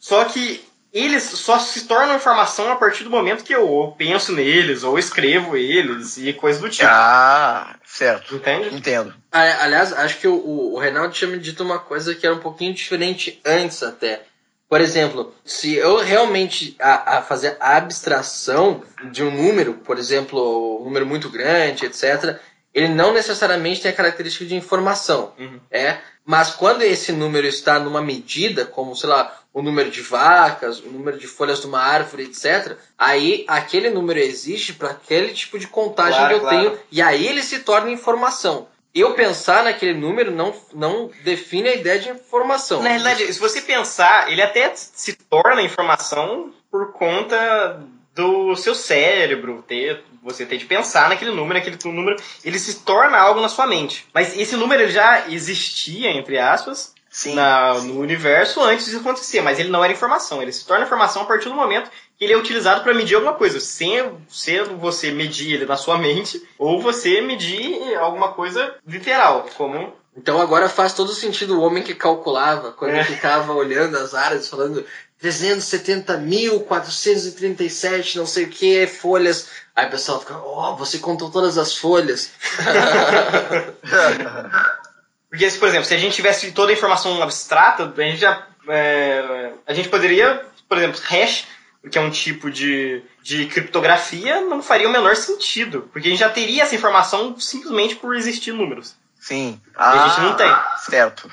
[0.00, 4.82] Só que eles só se tornam informação a partir do momento que eu penso neles,
[4.84, 6.88] ou escrevo eles, e coisas do tipo.
[6.88, 8.34] Ah, certo.
[8.36, 8.74] Entende?
[8.74, 9.14] Entendo.
[9.30, 12.40] Aliás, acho que o, o, o Reinaldo tinha me dito uma coisa que era um
[12.40, 14.22] pouquinho diferente antes até.
[14.68, 20.80] Por exemplo, se eu realmente a, a fazer a abstração de um número, por exemplo,
[20.80, 22.38] um número muito grande, etc.,
[22.74, 25.32] ele não necessariamente tem a característica de informação.
[25.38, 25.60] Uhum.
[25.70, 30.80] É, mas quando esse número está numa medida, como, sei lá, o número de vacas,
[30.80, 35.58] o número de folhas de uma árvore, etc., aí aquele número existe para aquele tipo
[35.58, 36.56] de contagem Claro, que eu claro.
[36.56, 38.66] tenho, e aí ele se torna informação.
[38.92, 42.82] Eu pensar naquele número não, não define a ideia de informação.
[42.82, 47.80] Na realidade, se você pensar, ele até se torna informação por conta
[48.14, 53.18] do seu cérebro, ter, você ter de pensar naquele número, aquele número, ele se torna
[53.18, 54.06] algo na sua mente.
[54.14, 57.34] Mas esse número já existia, entre aspas, Sim.
[57.34, 60.40] na- no universo antes disso acontecer, mas ele não era informação.
[60.40, 63.34] Ele se torna informação a partir do momento que ele é utilizado para medir alguma
[63.34, 69.48] coisa, sem sendo você medir ele na sua mente ou você medir alguma coisa literal,
[69.56, 73.02] como Então agora faz todo sentido o homem que calculava, quando É.
[73.02, 74.84] ficava olhando as áreas, falando
[75.24, 79.48] 370.437, não sei o que, folhas.
[79.74, 82.30] Aí o pessoal fica, ó, você contou todas as folhas.
[85.30, 88.46] Porque, se, por exemplo, se a gente tivesse toda a informação abstrata, a gente já.
[88.68, 91.46] é, a gente poderia, por exemplo, hash,
[91.90, 95.88] que é um tipo de, de criptografia, não faria o menor sentido.
[95.92, 98.94] Porque a gente já teria essa informação simplesmente por existir números.
[99.18, 99.60] Sim.
[99.74, 100.54] a gente não tem.
[100.86, 101.28] Certo.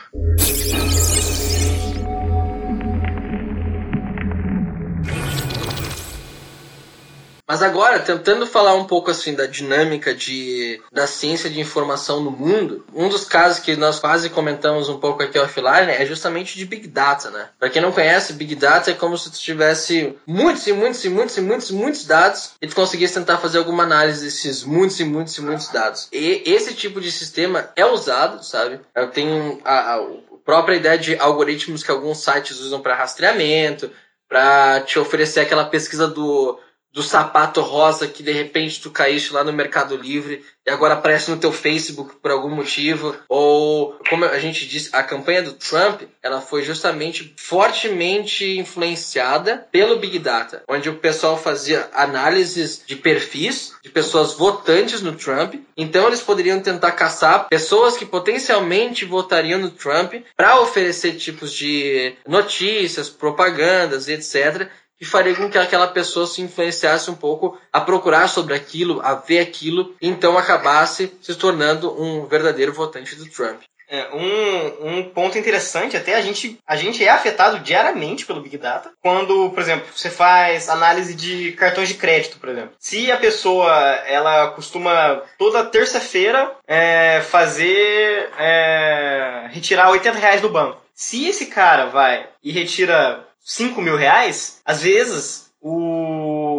[7.51, 12.31] Mas agora, tentando falar um pouco assim da dinâmica de, da ciência de informação no
[12.31, 16.63] mundo, um dos casos que nós quase comentamos um pouco aqui offline é justamente de
[16.63, 17.49] Big Data, né?
[17.59, 21.09] Pra quem não conhece, Big Data é como se tu tivesse muitos e muitos e
[21.09, 24.97] muitos e muitos e muitos dados e tu conseguisse tentar fazer alguma análise desses muitos
[25.01, 26.07] e muitos e muitos dados.
[26.13, 28.79] E esse tipo de sistema é usado, sabe?
[28.95, 30.07] Eu tenho a, a
[30.45, 33.91] própria ideia de algoritmos que alguns sites usam para rastreamento,
[34.29, 36.57] para te oferecer aquela pesquisa do
[36.93, 41.31] do sapato rosa que de repente tu caíste lá no Mercado Livre e agora aparece
[41.31, 46.03] no teu Facebook por algum motivo, ou como a gente disse, a campanha do Trump,
[46.21, 53.73] ela foi justamente fortemente influenciada pelo Big Data, onde o pessoal fazia análises de perfis
[53.81, 59.71] de pessoas votantes no Trump, então eles poderiam tentar caçar pessoas que potencialmente votariam no
[59.71, 64.69] Trump para oferecer tipos de notícias, propagandas, etc
[65.01, 69.15] que faria com que aquela pessoa se influenciasse um pouco a procurar sobre aquilo, a
[69.15, 73.61] ver aquilo, e então acabasse se tornando um verdadeiro votante do Trump.
[73.89, 78.59] É, um, um ponto interessante, até a gente, a gente é afetado diariamente pelo Big
[78.59, 78.91] Data.
[79.01, 82.75] Quando, por exemplo, você faz análise de cartões de crédito, por exemplo.
[82.77, 83.73] Se a pessoa
[84.05, 90.79] ela costuma toda terça-feira é, fazer é, retirar 80 reais do banco.
[90.93, 96.11] Se esse cara vai e retira 5 mil reais, às vezes o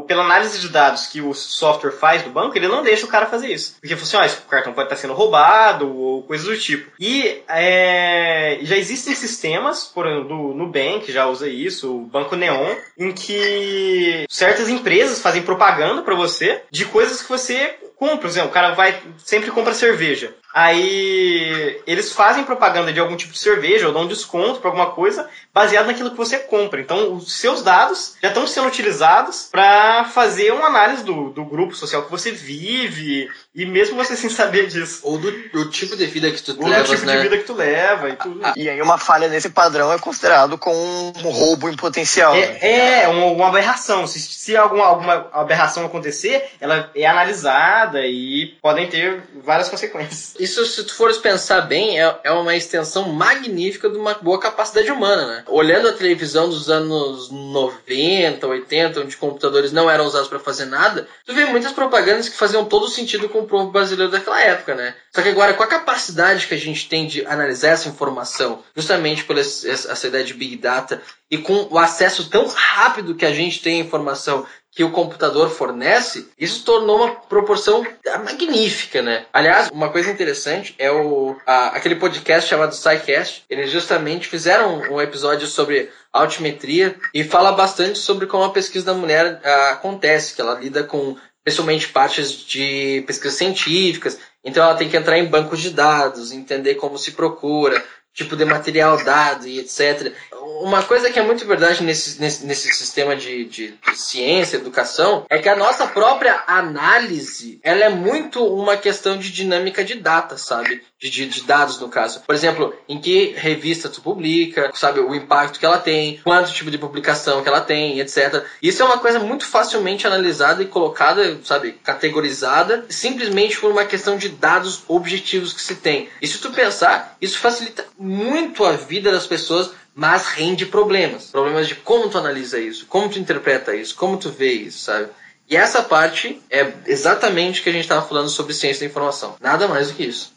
[0.02, 3.08] o, pela análise de dados que o software faz do banco, ele não deixa o
[3.08, 3.76] cara fazer isso.
[3.80, 6.90] Porque assim, o cartão pode estar sendo roubado ou coisas do tipo.
[6.98, 12.74] E é, já existem sistemas, por exemplo, do Nubank já usa isso, o Banco Neon,
[12.98, 18.18] em que certas empresas fazem propaganda para você de coisas que você compra.
[18.18, 20.34] Por exemplo, o cara vai sempre compra cerveja.
[20.54, 24.90] Aí eles fazem propaganda de algum tipo de cerveja ou dão um desconto para alguma
[24.90, 26.80] coisa baseado naquilo que você compra.
[26.80, 31.74] Então, os seus dados já estão sendo utilizados para fazer uma análise do, do grupo
[31.74, 35.00] social que você vive e mesmo você sem saber disso.
[35.02, 37.16] Ou do, do tipo de vida que tu Ou levas, do tipo né?
[37.16, 38.40] de vida que tu leva e tudo.
[38.56, 42.34] E aí uma falha nesse padrão é considerado como um roubo em potencial.
[42.34, 42.58] né?
[42.60, 44.06] É, é uma, uma aberração.
[44.06, 50.34] Se, se alguma, alguma aberração acontecer, ela é analisada e podem ter várias consequências.
[50.42, 54.90] Isso, se tu fores pensar bem, é, é uma extensão magnífica de uma boa capacidade
[54.90, 55.44] humana, né?
[55.46, 61.06] Olhando a televisão dos anos 90, 80, onde computadores não eram usados para fazer nada,
[61.24, 64.96] tu vê muitas propagandas que faziam todo sentido com o povo brasileiro daquela época, né?
[65.14, 69.24] Só que agora, com a capacidade que a gente tem de analisar essa informação, justamente
[69.38, 73.62] esse- essa ideia de Big Data, e com o acesso tão rápido que a gente
[73.62, 74.44] tem à informação
[74.74, 77.86] que o computador fornece, isso tornou uma proporção
[78.24, 79.26] magnífica, né?
[79.30, 83.44] Aliás, uma coisa interessante é o a- aquele podcast chamado SciCast.
[83.50, 88.94] Eles justamente fizeram um episódio sobre altimetria e fala bastante sobre como a pesquisa da
[88.94, 94.18] mulher ah, acontece, que ela lida com principalmente partes de pesquisas científicas.
[94.44, 97.82] Então ela tem que entrar em bancos de dados, entender como se procura,
[98.14, 100.12] tipo de material dado e etc.
[100.60, 105.24] Uma coisa que é muito verdade nesse, nesse, nesse sistema de, de, de ciência, educação,
[105.30, 110.36] é que a nossa própria análise, ela é muito uma questão de dinâmica de data,
[110.36, 110.82] sabe?
[111.00, 112.22] De, de, de dados, no caso.
[112.26, 115.00] Por exemplo, em que revista tu publica, sabe?
[115.00, 118.44] O impacto que ela tem, quanto tipo de publicação que ela tem, etc.
[118.62, 121.72] Isso é uma coisa muito facilmente analisada e colocada, sabe?
[121.82, 126.08] Categorizada, simplesmente por uma questão de dados objetivos que se tem.
[126.20, 131.26] E se tu pensar, isso facilita muito a vida das pessoas, mas rende problemas.
[131.30, 135.08] Problemas de como tu analisa isso, como tu interpreta isso, como tu vê isso, sabe?
[135.48, 139.36] E essa parte é exatamente o que a gente estava falando sobre ciência da informação.
[139.40, 140.32] Nada mais do que isso.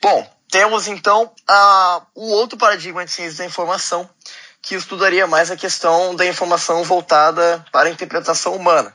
[0.00, 4.08] Bom, temos então a, um outro paradigma de ciência da informação
[4.62, 8.94] que estudaria mais a questão da informação voltada para a interpretação humana.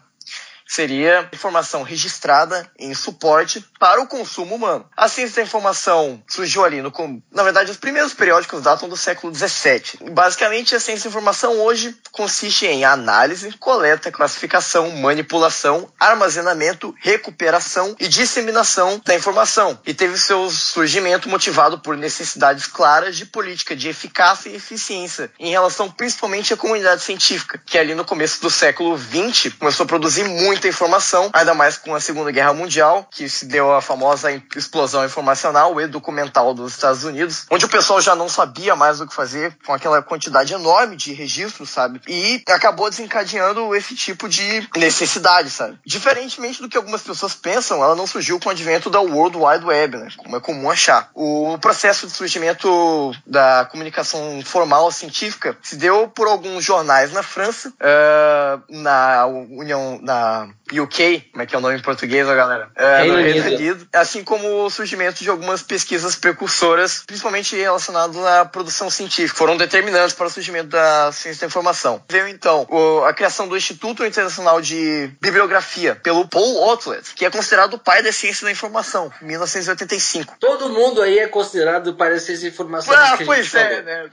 [0.68, 4.86] Seria informação registrada em suporte para o consumo humano.
[4.95, 6.91] A ciência da informação surgiu ali no.
[7.32, 10.11] Na verdade, os primeiros periódicos datam do século XVII.
[10.11, 18.07] Basicamente, a ciência da informação hoje consiste em análise, coleta, classificação, manipulação, armazenamento, recuperação e
[18.07, 19.80] disseminação da informação.
[19.86, 25.51] E teve seu surgimento motivado por necessidades claras de política de eficácia e eficiência em
[25.51, 30.26] relação principalmente à comunidade científica, que ali no começo do século XX começou a produzir
[30.58, 35.05] muita informação, ainda mais com a Segunda Guerra Mundial, que se deu a famosa explosão
[35.05, 39.14] informacional e documental dos Estados Unidos, onde o pessoal já não sabia mais o que
[39.14, 42.01] fazer com aquela quantidade enorme de registros, sabe?
[42.08, 45.78] E acabou desencadeando esse tipo de necessidade, sabe?
[45.86, 49.64] Diferentemente do que algumas pessoas pensam, ela não surgiu com o advento da World Wide
[49.64, 50.08] Web, né?
[50.18, 51.12] Como é comum achar.
[51.14, 57.72] O processo de surgimento da comunicação formal científica se deu por alguns jornais na França,
[57.80, 62.69] eh, na União, na UK, como é que é o nome em português, ó, galera?
[62.75, 63.55] Reino no Reino Unido.
[63.55, 69.55] Unido, assim como o surgimento de algumas pesquisas precursoras, principalmente relacionadas à produção científica, foram
[69.57, 72.03] determinantes para o surgimento da ciência da informação.
[72.09, 77.29] Veio então o- a criação do Instituto Internacional de Bibliografia pelo Paul Otlet, que é
[77.29, 80.35] considerado o pai da ciência da informação, em 1985.
[80.39, 83.83] Todo mundo aí é considerado para essas informações Ah, que a pois gente é, falou.
[83.83, 84.09] né?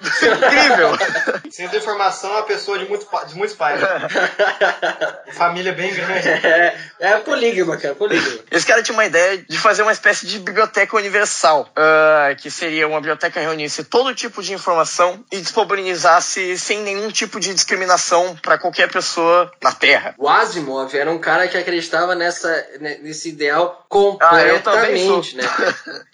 [0.46, 0.98] Incrível!
[1.50, 3.80] Ciência da informação é uma pessoa de, muito, de muitos pais.
[5.34, 6.23] Família bem grande.
[6.28, 8.38] É, é polígama, cara, polígama.
[8.50, 12.86] Esse cara tinha uma ideia de fazer uma espécie de biblioteca universal, ah, que seria
[12.88, 18.36] uma biblioteca que reunisse todo tipo de informação e disponibilizasse sem nenhum tipo de discriminação
[18.42, 20.14] para qualquer pessoa na Terra.
[20.18, 22.48] O Asimov era um cara que acreditava nessa,
[22.80, 23.86] ne- nesse ideal
[24.20, 25.44] Ah, eu também completamente, né?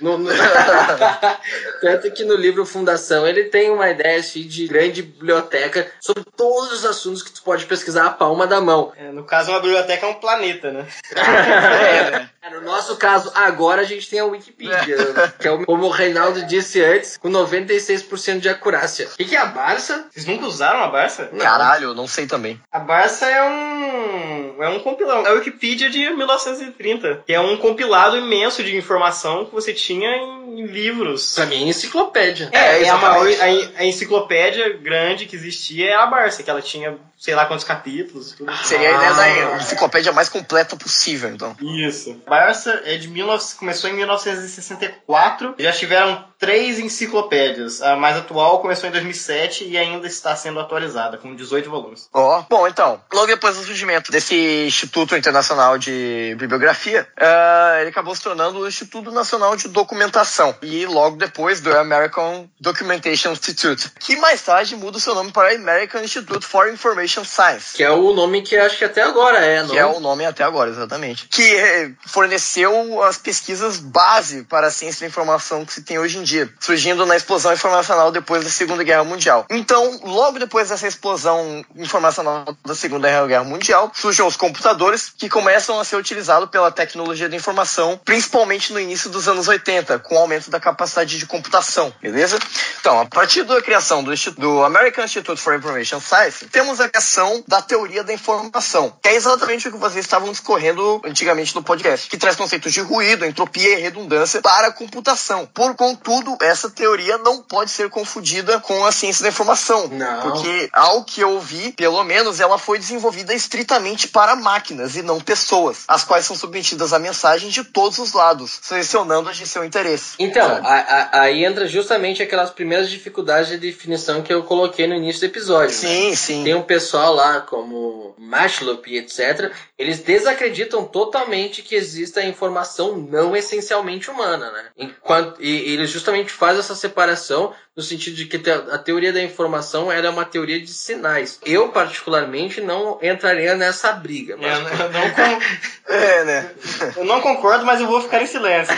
[0.00, 0.30] No- no-
[1.80, 6.72] Tanto que no livro Fundação ele tem uma ideia assim, de grande biblioteca sobre todos
[6.72, 8.92] os assuntos que tu pode pesquisar a palma da mão.
[8.96, 10.86] É, no caso, uma biblioteca é um planeta, né?
[11.14, 12.30] É, né?
[12.52, 14.96] No nosso caso, agora a gente tem a Wikipedia,
[15.38, 19.08] que é o, como o Reinaldo disse antes, com 96% de acurácia.
[19.12, 20.06] O que, que é a Barça?
[20.10, 21.30] Vocês nunca usaram a Barça?
[21.38, 22.60] Caralho, eu não sei também.
[22.72, 25.26] A Barça é um, é um compilado.
[25.26, 30.10] É a Wikipedia de 1930, que é um compilado imenso de informação que você tinha
[30.10, 31.34] em livros.
[31.34, 32.48] Pra mim é enciclopédia.
[32.52, 36.50] É, É, é a maior a, a enciclopédia grande que existia é a Barça, que
[36.50, 38.32] ela tinha sei lá quantos capítulos.
[38.32, 38.50] Tudo.
[38.64, 39.58] Seria a ideia da
[39.90, 41.56] enciclopédia mais completa possível, então.
[41.60, 42.22] Isso.
[42.26, 45.54] Barça é de 19, começou em 1964.
[45.58, 47.82] Já tiveram três enciclopédias.
[47.82, 52.08] A mais atual começou em 2007 e ainda está sendo atualizada, com 18 volumes.
[52.12, 58.14] Ó, bom, então, logo depois do surgimento desse Instituto Internacional de Bibliografia, ah, ele acabou
[58.14, 64.16] se tornando o Instituto Nacional de Documentação e logo depois do American Documentation Institute, que
[64.16, 67.76] mais tarde muda o seu nome para American Institute for Information Science.
[67.76, 69.70] Que é o nome que acho que até agora é, não?
[69.70, 71.28] Que é o nome até agora, exatamente.
[71.28, 76.18] Que eh, forneceu as pesquisas base para a ciência da informação que se tem hoje
[76.18, 79.46] em dia, surgindo na explosão informacional depois da Segunda Guerra Mundial.
[79.50, 85.78] Então, logo depois dessa explosão informacional da Segunda Guerra Mundial, surgem os computadores que começam
[85.78, 90.18] a ser utilizados pela tecnologia da informação, principalmente no início dos anos 80, com o
[90.18, 92.38] aumento da capacidade de computação, beleza?
[92.80, 97.42] Então, a partir da criação do, do American Institute for Information Science, temos a criação
[97.46, 102.08] da teoria da informação, que é exatamente o que vocês estavam discorrendo antigamente no podcast,
[102.08, 105.46] que traz conceitos de ruído, entropia e redundância para a computação.
[105.46, 110.22] Por contudo, essa teoria não pode ser confundida com a ciência da informação, Não.
[110.22, 115.20] porque ao que eu vi, pelo menos, ela foi desenvolvida estritamente para máquinas e não
[115.20, 119.64] pessoas, as quais são submetidas a mensagens de todos os lados, selecionando as de seu
[119.64, 120.14] interesse.
[120.18, 120.66] Então, Sabe?
[120.66, 125.20] a- a- aí entra justamente aquelas primeiras dificuldades de definição que eu coloquei no início
[125.20, 125.66] do episódio.
[125.70, 125.72] né?
[125.72, 126.44] sim, sim.
[126.44, 133.34] Tem um pessoal lá, como Matloop e etc., eles desacreditam totalmente que exista informação não
[133.36, 134.64] essencialmente humana, né?
[134.76, 139.22] Enquanto, e, e eles justamente fazem essa separação no sentido de que a teoria da
[139.22, 141.38] informação é uma teoria de sinais.
[141.44, 144.34] Eu, particularmente, não entraria nessa briga.
[144.34, 144.80] Eu, Mas...
[144.80, 145.40] eu não con-
[145.90, 146.50] É, né?
[146.96, 148.72] eu não concordo, mas eu vou ficar em silêncio.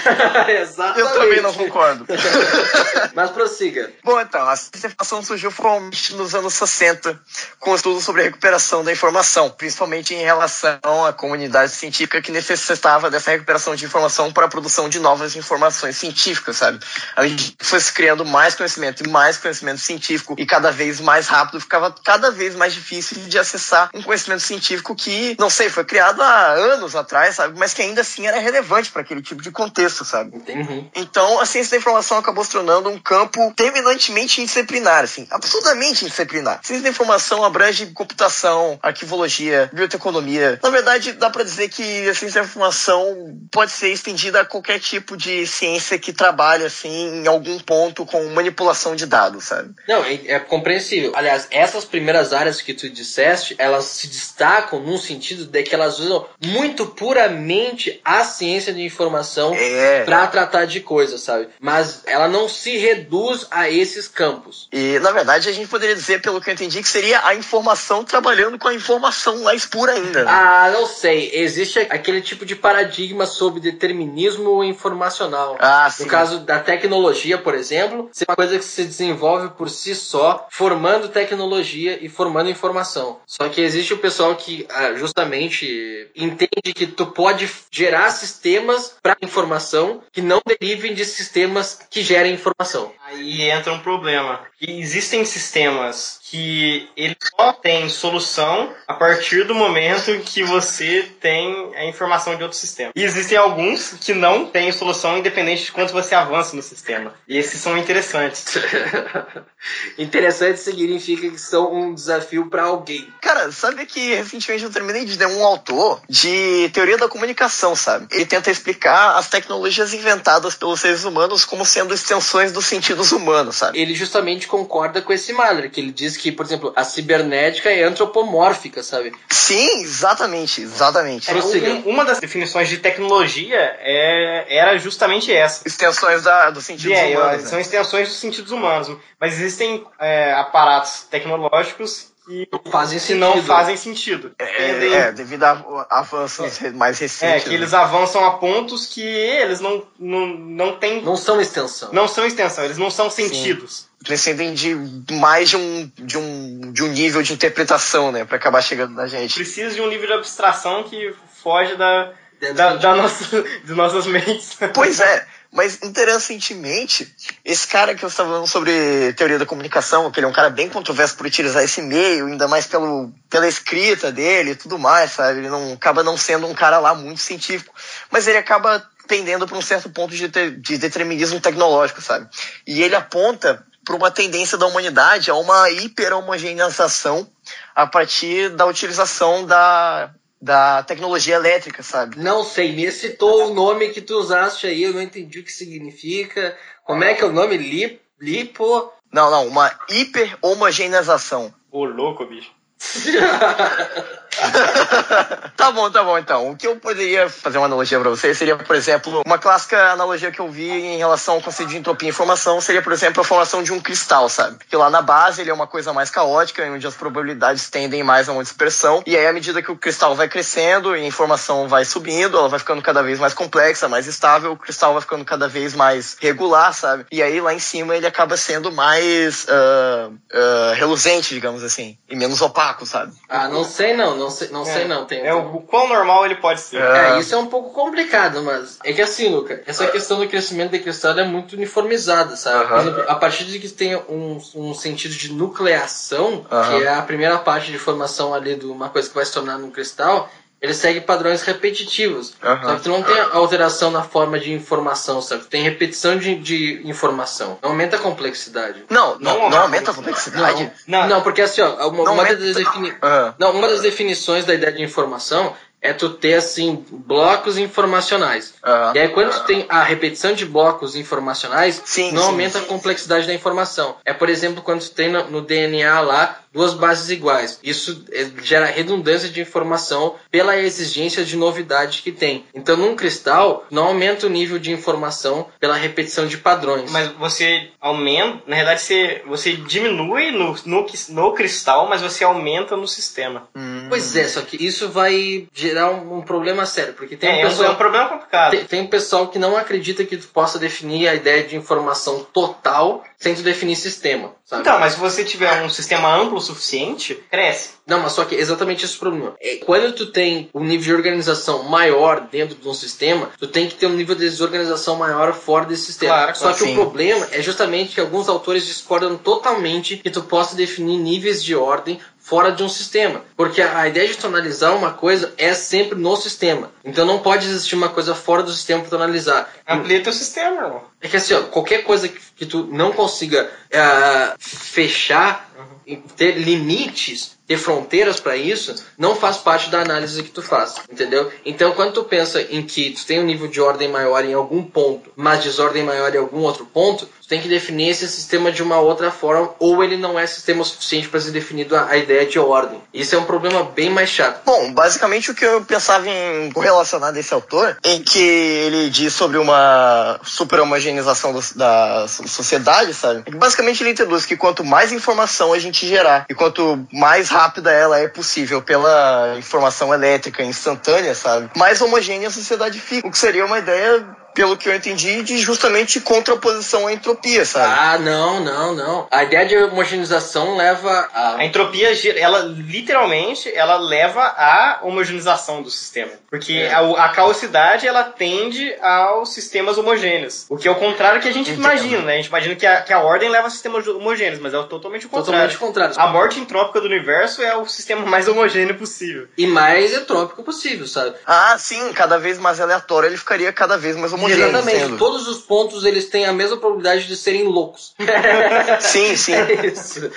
[0.48, 0.98] Exatamente.
[1.02, 2.06] Eu também não concordo.
[3.12, 3.92] Mas prossiga.
[4.02, 7.20] Bom, então, a informação surgiu formalmente nos anos 60,
[7.60, 13.10] com estudos sobre a recuperação da informação, principalmente em relação à comunidade científica que necessitava
[13.10, 16.78] dessa recuperação de informação para a produção de novas informações científicas, sabe?
[17.22, 21.28] A gente foi se criando mais conhecimento e mais conhecimento científico, e cada vez mais
[21.28, 25.84] rápido, ficava cada vez mais difícil de acessar um conhecimento científico que, não sei, foi
[25.84, 27.58] criado há anos atrás, sabe?
[27.58, 30.36] Mas que ainda assim era relevante para aquele tipo de contexto, sabe?
[30.36, 30.90] Entendi.
[30.94, 36.58] Então, a ciência da informação acabou se tornando um campo terminantemente interdisciplinar, assim, absurdamente interdisciplinar.
[36.62, 40.58] A ciência da informação abrange computação, arquivologia, biotecnologia.
[40.62, 44.80] Na verdade, dá pra dizer que a ciência da informação pode ser estendida a qualquer
[44.80, 49.74] tipo de ciência que trabalhe, assim, em algum ponto com manipulação de dados, sabe?
[49.86, 51.12] Não, é, é compreensível.
[51.14, 55.98] Aliás, essas primeiras áreas que tu disseste, elas se destacam num sentido de que elas
[55.98, 60.04] usam muito puramente a ciência de informação É.
[60.04, 61.48] pra tratar de coisas, sabe?
[61.60, 64.68] Mas ela não se reduz a esses campos.
[64.72, 68.04] E, na verdade, a gente poderia dizer, pelo que eu entendi, que seria a informação
[68.04, 70.24] trabalhando com a informação mais pura ainda.
[70.24, 70.30] né?
[70.30, 71.30] Ah, não sei.
[71.34, 75.56] Existe aquele tipo de paradigma sobre determinismo informacional.
[75.60, 76.04] Ah, sim.
[76.04, 76.91] No caso da tecnologia,
[77.38, 82.50] por exemplo, é uma coisa que se desenvolve por si só, formando tecnologia e formando
[82.50, 83.20] informação.
[83.26, 89.16] Só que existe o pessoal que ah, justamente entende que tu pode gerar sistemas para
[89.22, 92.92] informação que não derivem de sistemas que gerem informação.
[93.04, 94.40] Aí entra um problema.
[94.60, 101.74] Existem sistemas que ele só tem solução a partir do momento em que você tem
[101.76, 102.90] a informação de outro sistema.
[102.96, 107.12] E existem alguns que não têm solução independente de quanto você avança no sistema.
[107.28, 108.46] E esses são interessantes.
[109.98, 113.06] Interessante significa que são um desafio para alguém.
[113.20, 118.06] Cara, sabe que recentemente eu terminei de ler um autor de teoria da comunicação, sabe?
[118.10, 123.56] Ele tenta explicar as tecnologias inventadas pelos seres humanos como sendo extensões dos sentidos humanos,
[123.56, 123.78] sabe?
[123.78, 127.82] Ele justamente concorda com esse Mahler, que ele diz que, por exemplo, a cibernética é
[127.82, 129.12] antropomórfica, sabe?
[129.28, 131.28] Sim, exatamente, exatamente.
[131.28, 135.66] É, um- uma das definições de tecnologia é- era justamente essa.
[135.66, 137.42] Extensões da, dos sentidos É, humanos.
[137.48, 137.60] são né?
[137.62, 138.96] extensões dos sentidos humanos.
[139.20, 143.18] Mas existem é, aparatos tecnológicos que, Fazem sentido.
[143.18, 144.30] não fazem sentido.
[144.38, 147.42] É, é, devido a avanços mais É, recentes.
[147.44, 147.54] que né?
[147.56, 151.02] eles avançam a pontos que eles não, não, não têm.
[151.02, 151.88] Não são extensão.
[151.92, 153.90] Não são extensão, eles não são sentidos.
[154.02, 154.74] Precisam de
[155.12, 158.24] mais de um, de, um, de um nível de interpretação, né?
[158.24, 159.34] Pra acabar chegando na gente.
[159.34, 162.12] Precisa de um nível de abstração que foge da,
[162.54, 164.56] da, da nossa, de nossas mentes.
[164.74, 165.26] Pois é.
[165.52, 170.28] Mas, interessantemente, esse cara que eu estava falando sobre teoria da comunicação, que ele é
[170.28, 174.56] um cara bem controverso por utilizar esse meio, ainda mais pelo, pela escrita dele e
[174.56, 175.40] tudo mais, sabe?
[175.40, 177.74] Ele não acaba não sendo um cara lá muito científico,
[178.10, 182.26] mas ele acaba pendendo para um certo ponto de, de determinismo tecnológico, sabe?
[182.66, 187.28] E ele aponta para uma tendência da humanidade a uma hiperhomogeneização
[187.74, 192.18] a partir da utilização da da tecnologia elétrica, sabe?
[192.18, 195.52] Não sei, me citou o nome que tu usaste aí, eu não entendi o que
[195.52, 196.58] significa.
[196.82, 197.56] Como é que é o nome?
[197.56, 198.92] Lip, lipo?
[199.12, 201.54] Não, não, uma hiper-homogeneização.
[201.70, 202.50] Ô, louco, bicho.
[205.56, 206.50] tá bom, tá bom então.
[206.50, 210.30] O que eu poderia fazer uma analogia para você seria, por exemplo, uma clássica analogia
[210.30, 213.24] que eu vi em relação ao conceito de entropia e informação seria, por exemplo, a
[213.24, 214.58] formação de um cristal, sabe?
[214.68, 218.28] Que lá na base ele é uma coisa mais caótica, onde as probabilidades tendem mais
[218.28, 221.68] a uma dispersão, e aí à medida que o cristal vai crescendo e a informação
[221.68, 225.24] vai subindo, ela vai ficando cada vez mais complexa, mais estável, o cristal vai ficando
[225.24, 227.06] cada vez mais regular, sabe?
[227.10, 232.16] E aí lá em cima ele acaba sendo mais uh, uh, reluzente, digamos assim, e
[232.16, 233.12] menos opaco, sabe?
[233.28, 235.04] Ah, não sei não, não sei, não, é, sei não.
[235.04, 236.80] Tem, é o, o quão normal ele pode ser.
[236.80, 237.16] É.
[237.16, 240.70] é, isso é um pouco complicado, mas é que assim, Luca, essa questão do crescimento
[240.70, 242.72] de cristal é muito uniformizada, sabe?
[242.80, 247.38] Exemplo, a partir de que tem um, um sentido de nucleação, que é a primeira
[247.38, 250.30] parte de formação ali de uma coisa que vai se tornar num cristal,
[250.62, 252.34] ele segue padrões repetitivos.
[252.40, 252.62] Uhum.
[252.62, 255.42] Só que tu não tem alteração na forma de informação, sabe?
[255.42, 257.58] Tu tem repetição de, de informação.
[257.60, 258.84] Não aumenta a complexidade.
[258.88, 260.70] Não, não, não, não aumenta a complexidade.
[260.86, 262.90] Não, não, não porque assim, ó, uma, uma das defini...
[262.90, 263.34] Uhum.
[263.40, 265.52] não, uma das definições da ideia de informação
[265.82, 268.54] é tu ter, assim, blocos informacionais.
[268.64, 268.94] Uhum.
[268.94, 272.64] E aí, quando tu tem a repetição de blocos informacionais, sim, não sim, aumenta sim,
[272.64, 273.96] a complexidade da informação.
[274.04, 277.58] É, por exemplo, quando tu tem no, no DNA lá duas bases iguais.
[277.62, 282.44] Isso é, gera redundância de informação pela exigência de novidade que tem.
[282.54, 286.90] Então, num cristal, não aumenta o nível de informação pela repetição de padrões.
[286.90, 292.76] Mas você aumenta, na verdade, você, você diminui no, no, no cristal, mas você aumenta
[292.76, 293.48] no sistema.
[293.54, 293.86] Hum.
[293.88, 297.48] Pois é, só que isso vai gerar um, um problema sério, porque tem é, um
[297.48, 298.50] pessoal, é um problema complicado.
[298.52, 302.24] Tem, tem um pessoal que não acredita que tu possa definir a ideia de informação
[302.32, 304.32] total sem tu definir sistema.
[304.44, 304.62] Sabe?
[304.62, 307.70] Então, mas se você tiver um sistema amplo o suficiente, cresce.
[307.86, 309.34] Não, mas só que exatamente esse problema.
[309.40, 313.68] É, quando tu tem um nível de organização maior dentro de um sistema, tu tem
[313.68, 316.14] que ter um nível de desorganização maior fora desse sistema.
[316.14, 316.72] Claro, só que sim.
[316.72, 321.54] o problema é justamente que alguns autores discordam totalmente que tu possa definir níveis de
[321.54, 323.22] ordem fora de um sistema.
[323.36, 326.70] Porque a ideia de tonalizar uma coisa é sempre no sistema.
[326.84, 329.48] Então não pode existir uma coisa fora do sistema para tonalizar.
[329.68, 330.91] Amplia teu sistema, irmão.
[331.02, 335.50] É que assim, ó, qualquer coisa que, que tu não consiga uh, fechar,
[335.86, 336.00] uhum.
[336.16, 341.30] ter limites, ter fronteiras para isso, não faz parte da análise que tu faz, entendeu?
[341.44, 344.62] Então, quando tu pensa em que tu tem um nível de ordem maior em algum
[344.62, 348.62] ponto, mas desordem maior em algum outro ponto, tu tem que definir esse sistema de
[348.62, 352.24] uma outra forma, ou ele não é sistema suficiente para ser definido a, a, ideia
[352.24, 352.80] de ordem.
[352.94, 354.42] Isso é um problema bem mais chato.
[354.44, 359.36] Bom, basicamente o que eu pensava em correlacionar desse autor, em que ele diz sobre
[359.36, 360.60] uma super
[360.92, 363.22] homogeneização da sociedade, sabe?
[363.26, 367.72] É basicamente ele introduz que quanto mais informação a gente gerar e quanto mais rápida
[367.72, 371.50] ela é possível pela informação elétrica instantânea, sabe?
[371.56, 373.06] Mais homogênea a sociedade fica.
[373.06, 374.04] O que seria uma ideia
[374.34, 377.74] pelo que eu entendi, de justamente contraposição à entropia, sabe?
[377.76, 379.08] Ah, não, não, não.
[379.10, 381.36] A ideia de homogeneização leva a...
[381.36, 386.12] A entropia, ela literalmente, ela leva à homogeneização do sistema.
[386.30, 386.72] Porque é.
[386.72, 390.46] a, a caosidade, ela tende aos sistemas homogêneos.
[390.48, 391.64] O que é o contrário que a gente Entendo.
[391.64, 392.14] imagina, né?
[392.14, 395.06] A gente imagina que a, que a ordem leva a sistemas homogêneos, mas é totalmente
[395.06, 395.50] o contrário.
[395.50, 395.94] Totalmente contrário.
[395.98, 399.28] A morte entrópica do universo é o sistema mais homogêneo possível.
[399.36, 401.16] E mais entrópico possível, sabe?
[401.26, 401.92] Ah, sim.
[401.92, 404.78] Cada vez mais aleatório, ele ficaria cada vez mais homogêneo Exatamente.
[404.78, 404.98] Sendo.
[404.98, 407.94] Todos os pontos eles têm a mesma probabilidade de serem loucos.
[408.80, 409.32] sim, sim.
[409.42, 410.10] É isso,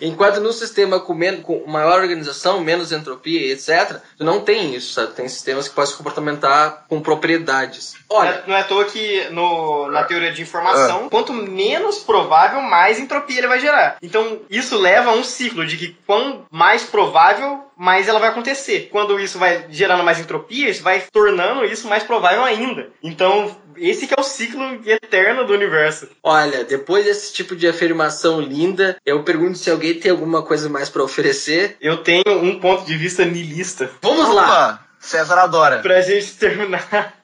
[0.00, 4.92] Enquanto no sistema com, menos, com maior organização, menos entropia, etc., tu não tem isso,
[4.92, 5.12] sabe?
[5.12, 7.94] Tem sistemas que podem se comportamentar com propriedades.
[8.08, 11.10] Olha, não é à toa que no, na teoria de informação, ah.
[11.10, 13.96] quanto menos provável, mais entropia ele vai gerar.
[14.02, 18.90] Então, isso leva a um ciclo de que quanto mais provável, mais ela vai acontecer.
[18.92, 22.90] Quando isso vai gerando mais entropia, isso vai tornando isso mais provável ainda.
[23.02, 26.06] Então, esse que é o ciclo eterno do universo.
[26.22, 30.90] Olha, depois desse tipo de afirmação linda, eu pergunto se alguém tem alguma coisa mais
[30.90, 31.78] para oferecer.
[31.80, 33.90] Eu tenho um ponto de vista nilista.
[34.02, 34.86] Vamos Opa, lá!
[34.98, 35.78] César adora.
[35.78, 37.14] Pra gente terminar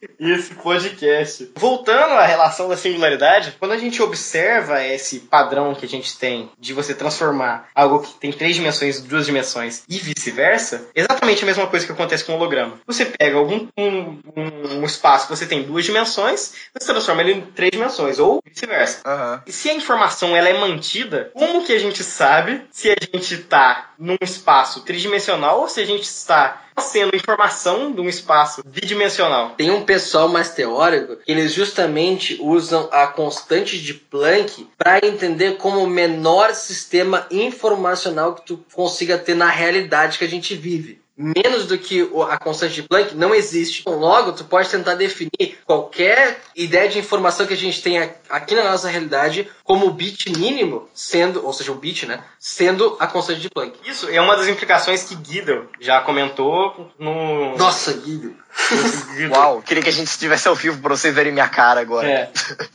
[0.18, 1.50] esse podcast.
[1.56, 6.50] Voltando à relação da singularidade, quando a gente observa esse padrão que a gente tem
[6.58, 11.46] de você transformar algo que tem três dimensões em duas dimensões e vice-versa, exatamente a
[11.46, 12.80] mesma coisa que acontece com o holograma.
[12.86, 17.40] Você pega algum um, um, espaço que você tem duas dimensões, você transforma ele em
[17.40, 19.00] três dimensões, ou vice-versa.
[19.04, 19.42] Aham.
[19.46, 23.34] E se a informação ela é mantida, como que a gente sabe se a gente
[23.34, 29.50] está num espaço tridimensional ou se a gente está sendo informação de um espaço bidimensional?
[29.50, 35.56] Tem um pessoal mais teórico que eles justamente usam a constante de Planck para entender
[35.56, 41.03] como o menor sistema informacional que tu consiga ter na realidade que a gente vive.
[41.16, 43.82] Menos do que a constante de Planck não existe.
[43.82, 48.54] Então, Logo, tu pode tentar definir qualquer ideia de informação que a gente tenha aqui
[48.54, 53.06] na nossa realidade como o bit mínimo sendo, ou seja, o bit, né, sendo a
[53.06, 53.78] constante de Planck.
[53.88, 57.56] Isso é uma das implicações que Guido já comentou no.
[57.56, 58.34] Nossa, Guido.
[59.30, 62.08] Uau, queria que a gente estivesse ao vivo pra vocês verem minha cara agora.
[62.08, 62.30] É.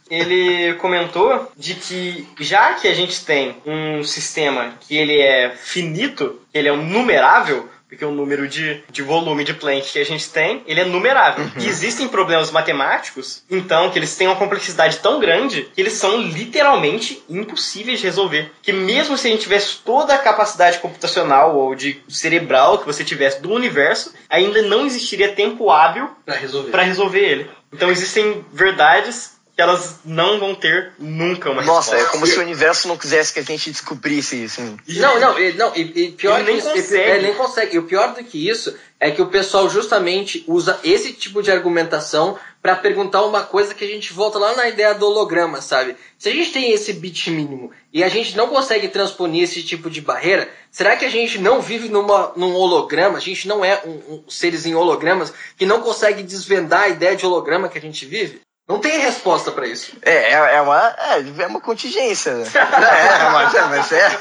[0.10, 6.42] Ele comentou de que já que a gente tem um sistema que ele é finito,
[6.52, 10.06] que ele é um numerável, porque o número de, de volume de Planck que a
[10.06, 11.50] gente tem, ele é numerável.
[11.60, 16.22] E existem problemas matemáticos, então, que eles têm uma complexidade tão grande que eles são
[16.22, 18.52] literalmente impossíveis de resolver.
[18.62, 23.04] Que mesmo se a gente tivesse toda a capacidade computacional ou de cerebral que você
[23.04, 26.70] tivesse do universo, ainda não existiria tempo hábil Pra resolver.
[26.72, 27.50] para resolver ele.
[27.74, 32.12] Então existem verdades que elas não vão ter nunca uma Nossa, é resposta.
[32.14, 34.62] como se o universo não quisesse que a gente descobrisse isso.
[34.88, 37.10] Não, não, e- não, e, e pior Ele nem que isso, consegue.
[37.10, 37.76] Ele nem consegue.
[37.76, 41.52] E o pior do que isso é que o pessoal justamente usa esse tipo de
[41.52, 45.98] argumentação pra perguntar uma coisa que a gente volta lá na ideia do holograma, sabe?
[46.18, 49.90] Se a gente tem esse bit mínimo e a gente não consegue transponer esse tipo
[49.90, 53.18] de barreira, será que a gente não vive numa, num holograma?
[53.18, 57.14] A gente não é um, um seres em hologramas que não consegue desvendar a ideia
[57.14, 58.40] de holograma que a gente vive?
[58.70, 59.94] Não tem resposta pra isso.
[60.04, 62.36] É, é, é uma, é, é uma contingência.
[62.36, 62.46] né?
[62.54, 64.20] é, mas é, mas é.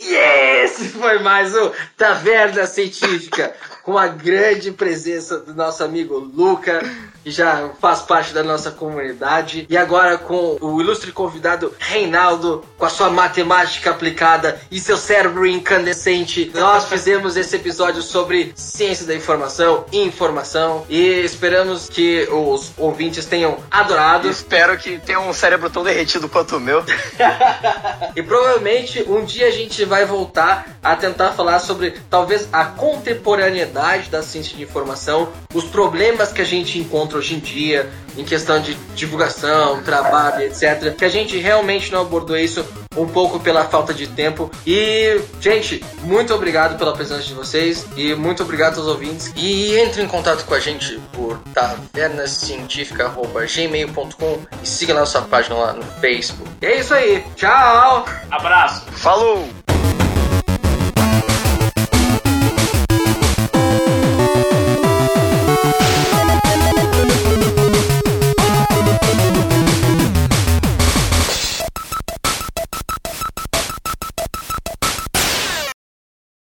[0.00, 0.16] E
[0.78, 3.52] esse foi mais um Taverna Científica,
[3.82, 6.80] com a grande presença do nosso amigo Luca,
[7.24, 12.84] que já faz parte da nossa comunidade, e agora com o ilustre convidado Reinaldo, com
[12.84, 16.52] a sua matemática aplicada e seu cérebro incandescente.
[16.54, 23.26] Nós fizemos esse episódio sobre ciência da informação e informação, e esperamos que os ouvintes
[23.26, 24.28] tenham adorado.
[24.28, 26.84] Espero que tenha um cérebro tão derretido quanto o meu.
[28.14, 34.10] E provavelmente um dia a gente vai voltar a tentar falar sobre talvez a contemporaneidade
[34.10, 38.60] da ciência de informação, os problemas que a gente encontra hoje em dia em questão
[38.60, 40.94] de divulgação, trabalho, etc.
[40.96, 42.64] Que a gente realmente não abordou isso
[42.96, 44.50] um pouco pela falta de tempo.
[44.66, 49.32] E, gente, muito obrigado pela presença de vocês e muito obrigado aos ouvintes.
[49.36, 55.84] E entre em contato com a gente por tavernascientifica.gmail.com e siga nossa página lá no
[56.00, 56.50] Facebook.
[56.60, 57.24] E é isso aí.
[57.36, 58.04] Tchau!
[58.30, 58.84] Abraço!
[58.92, 59.48] Falou!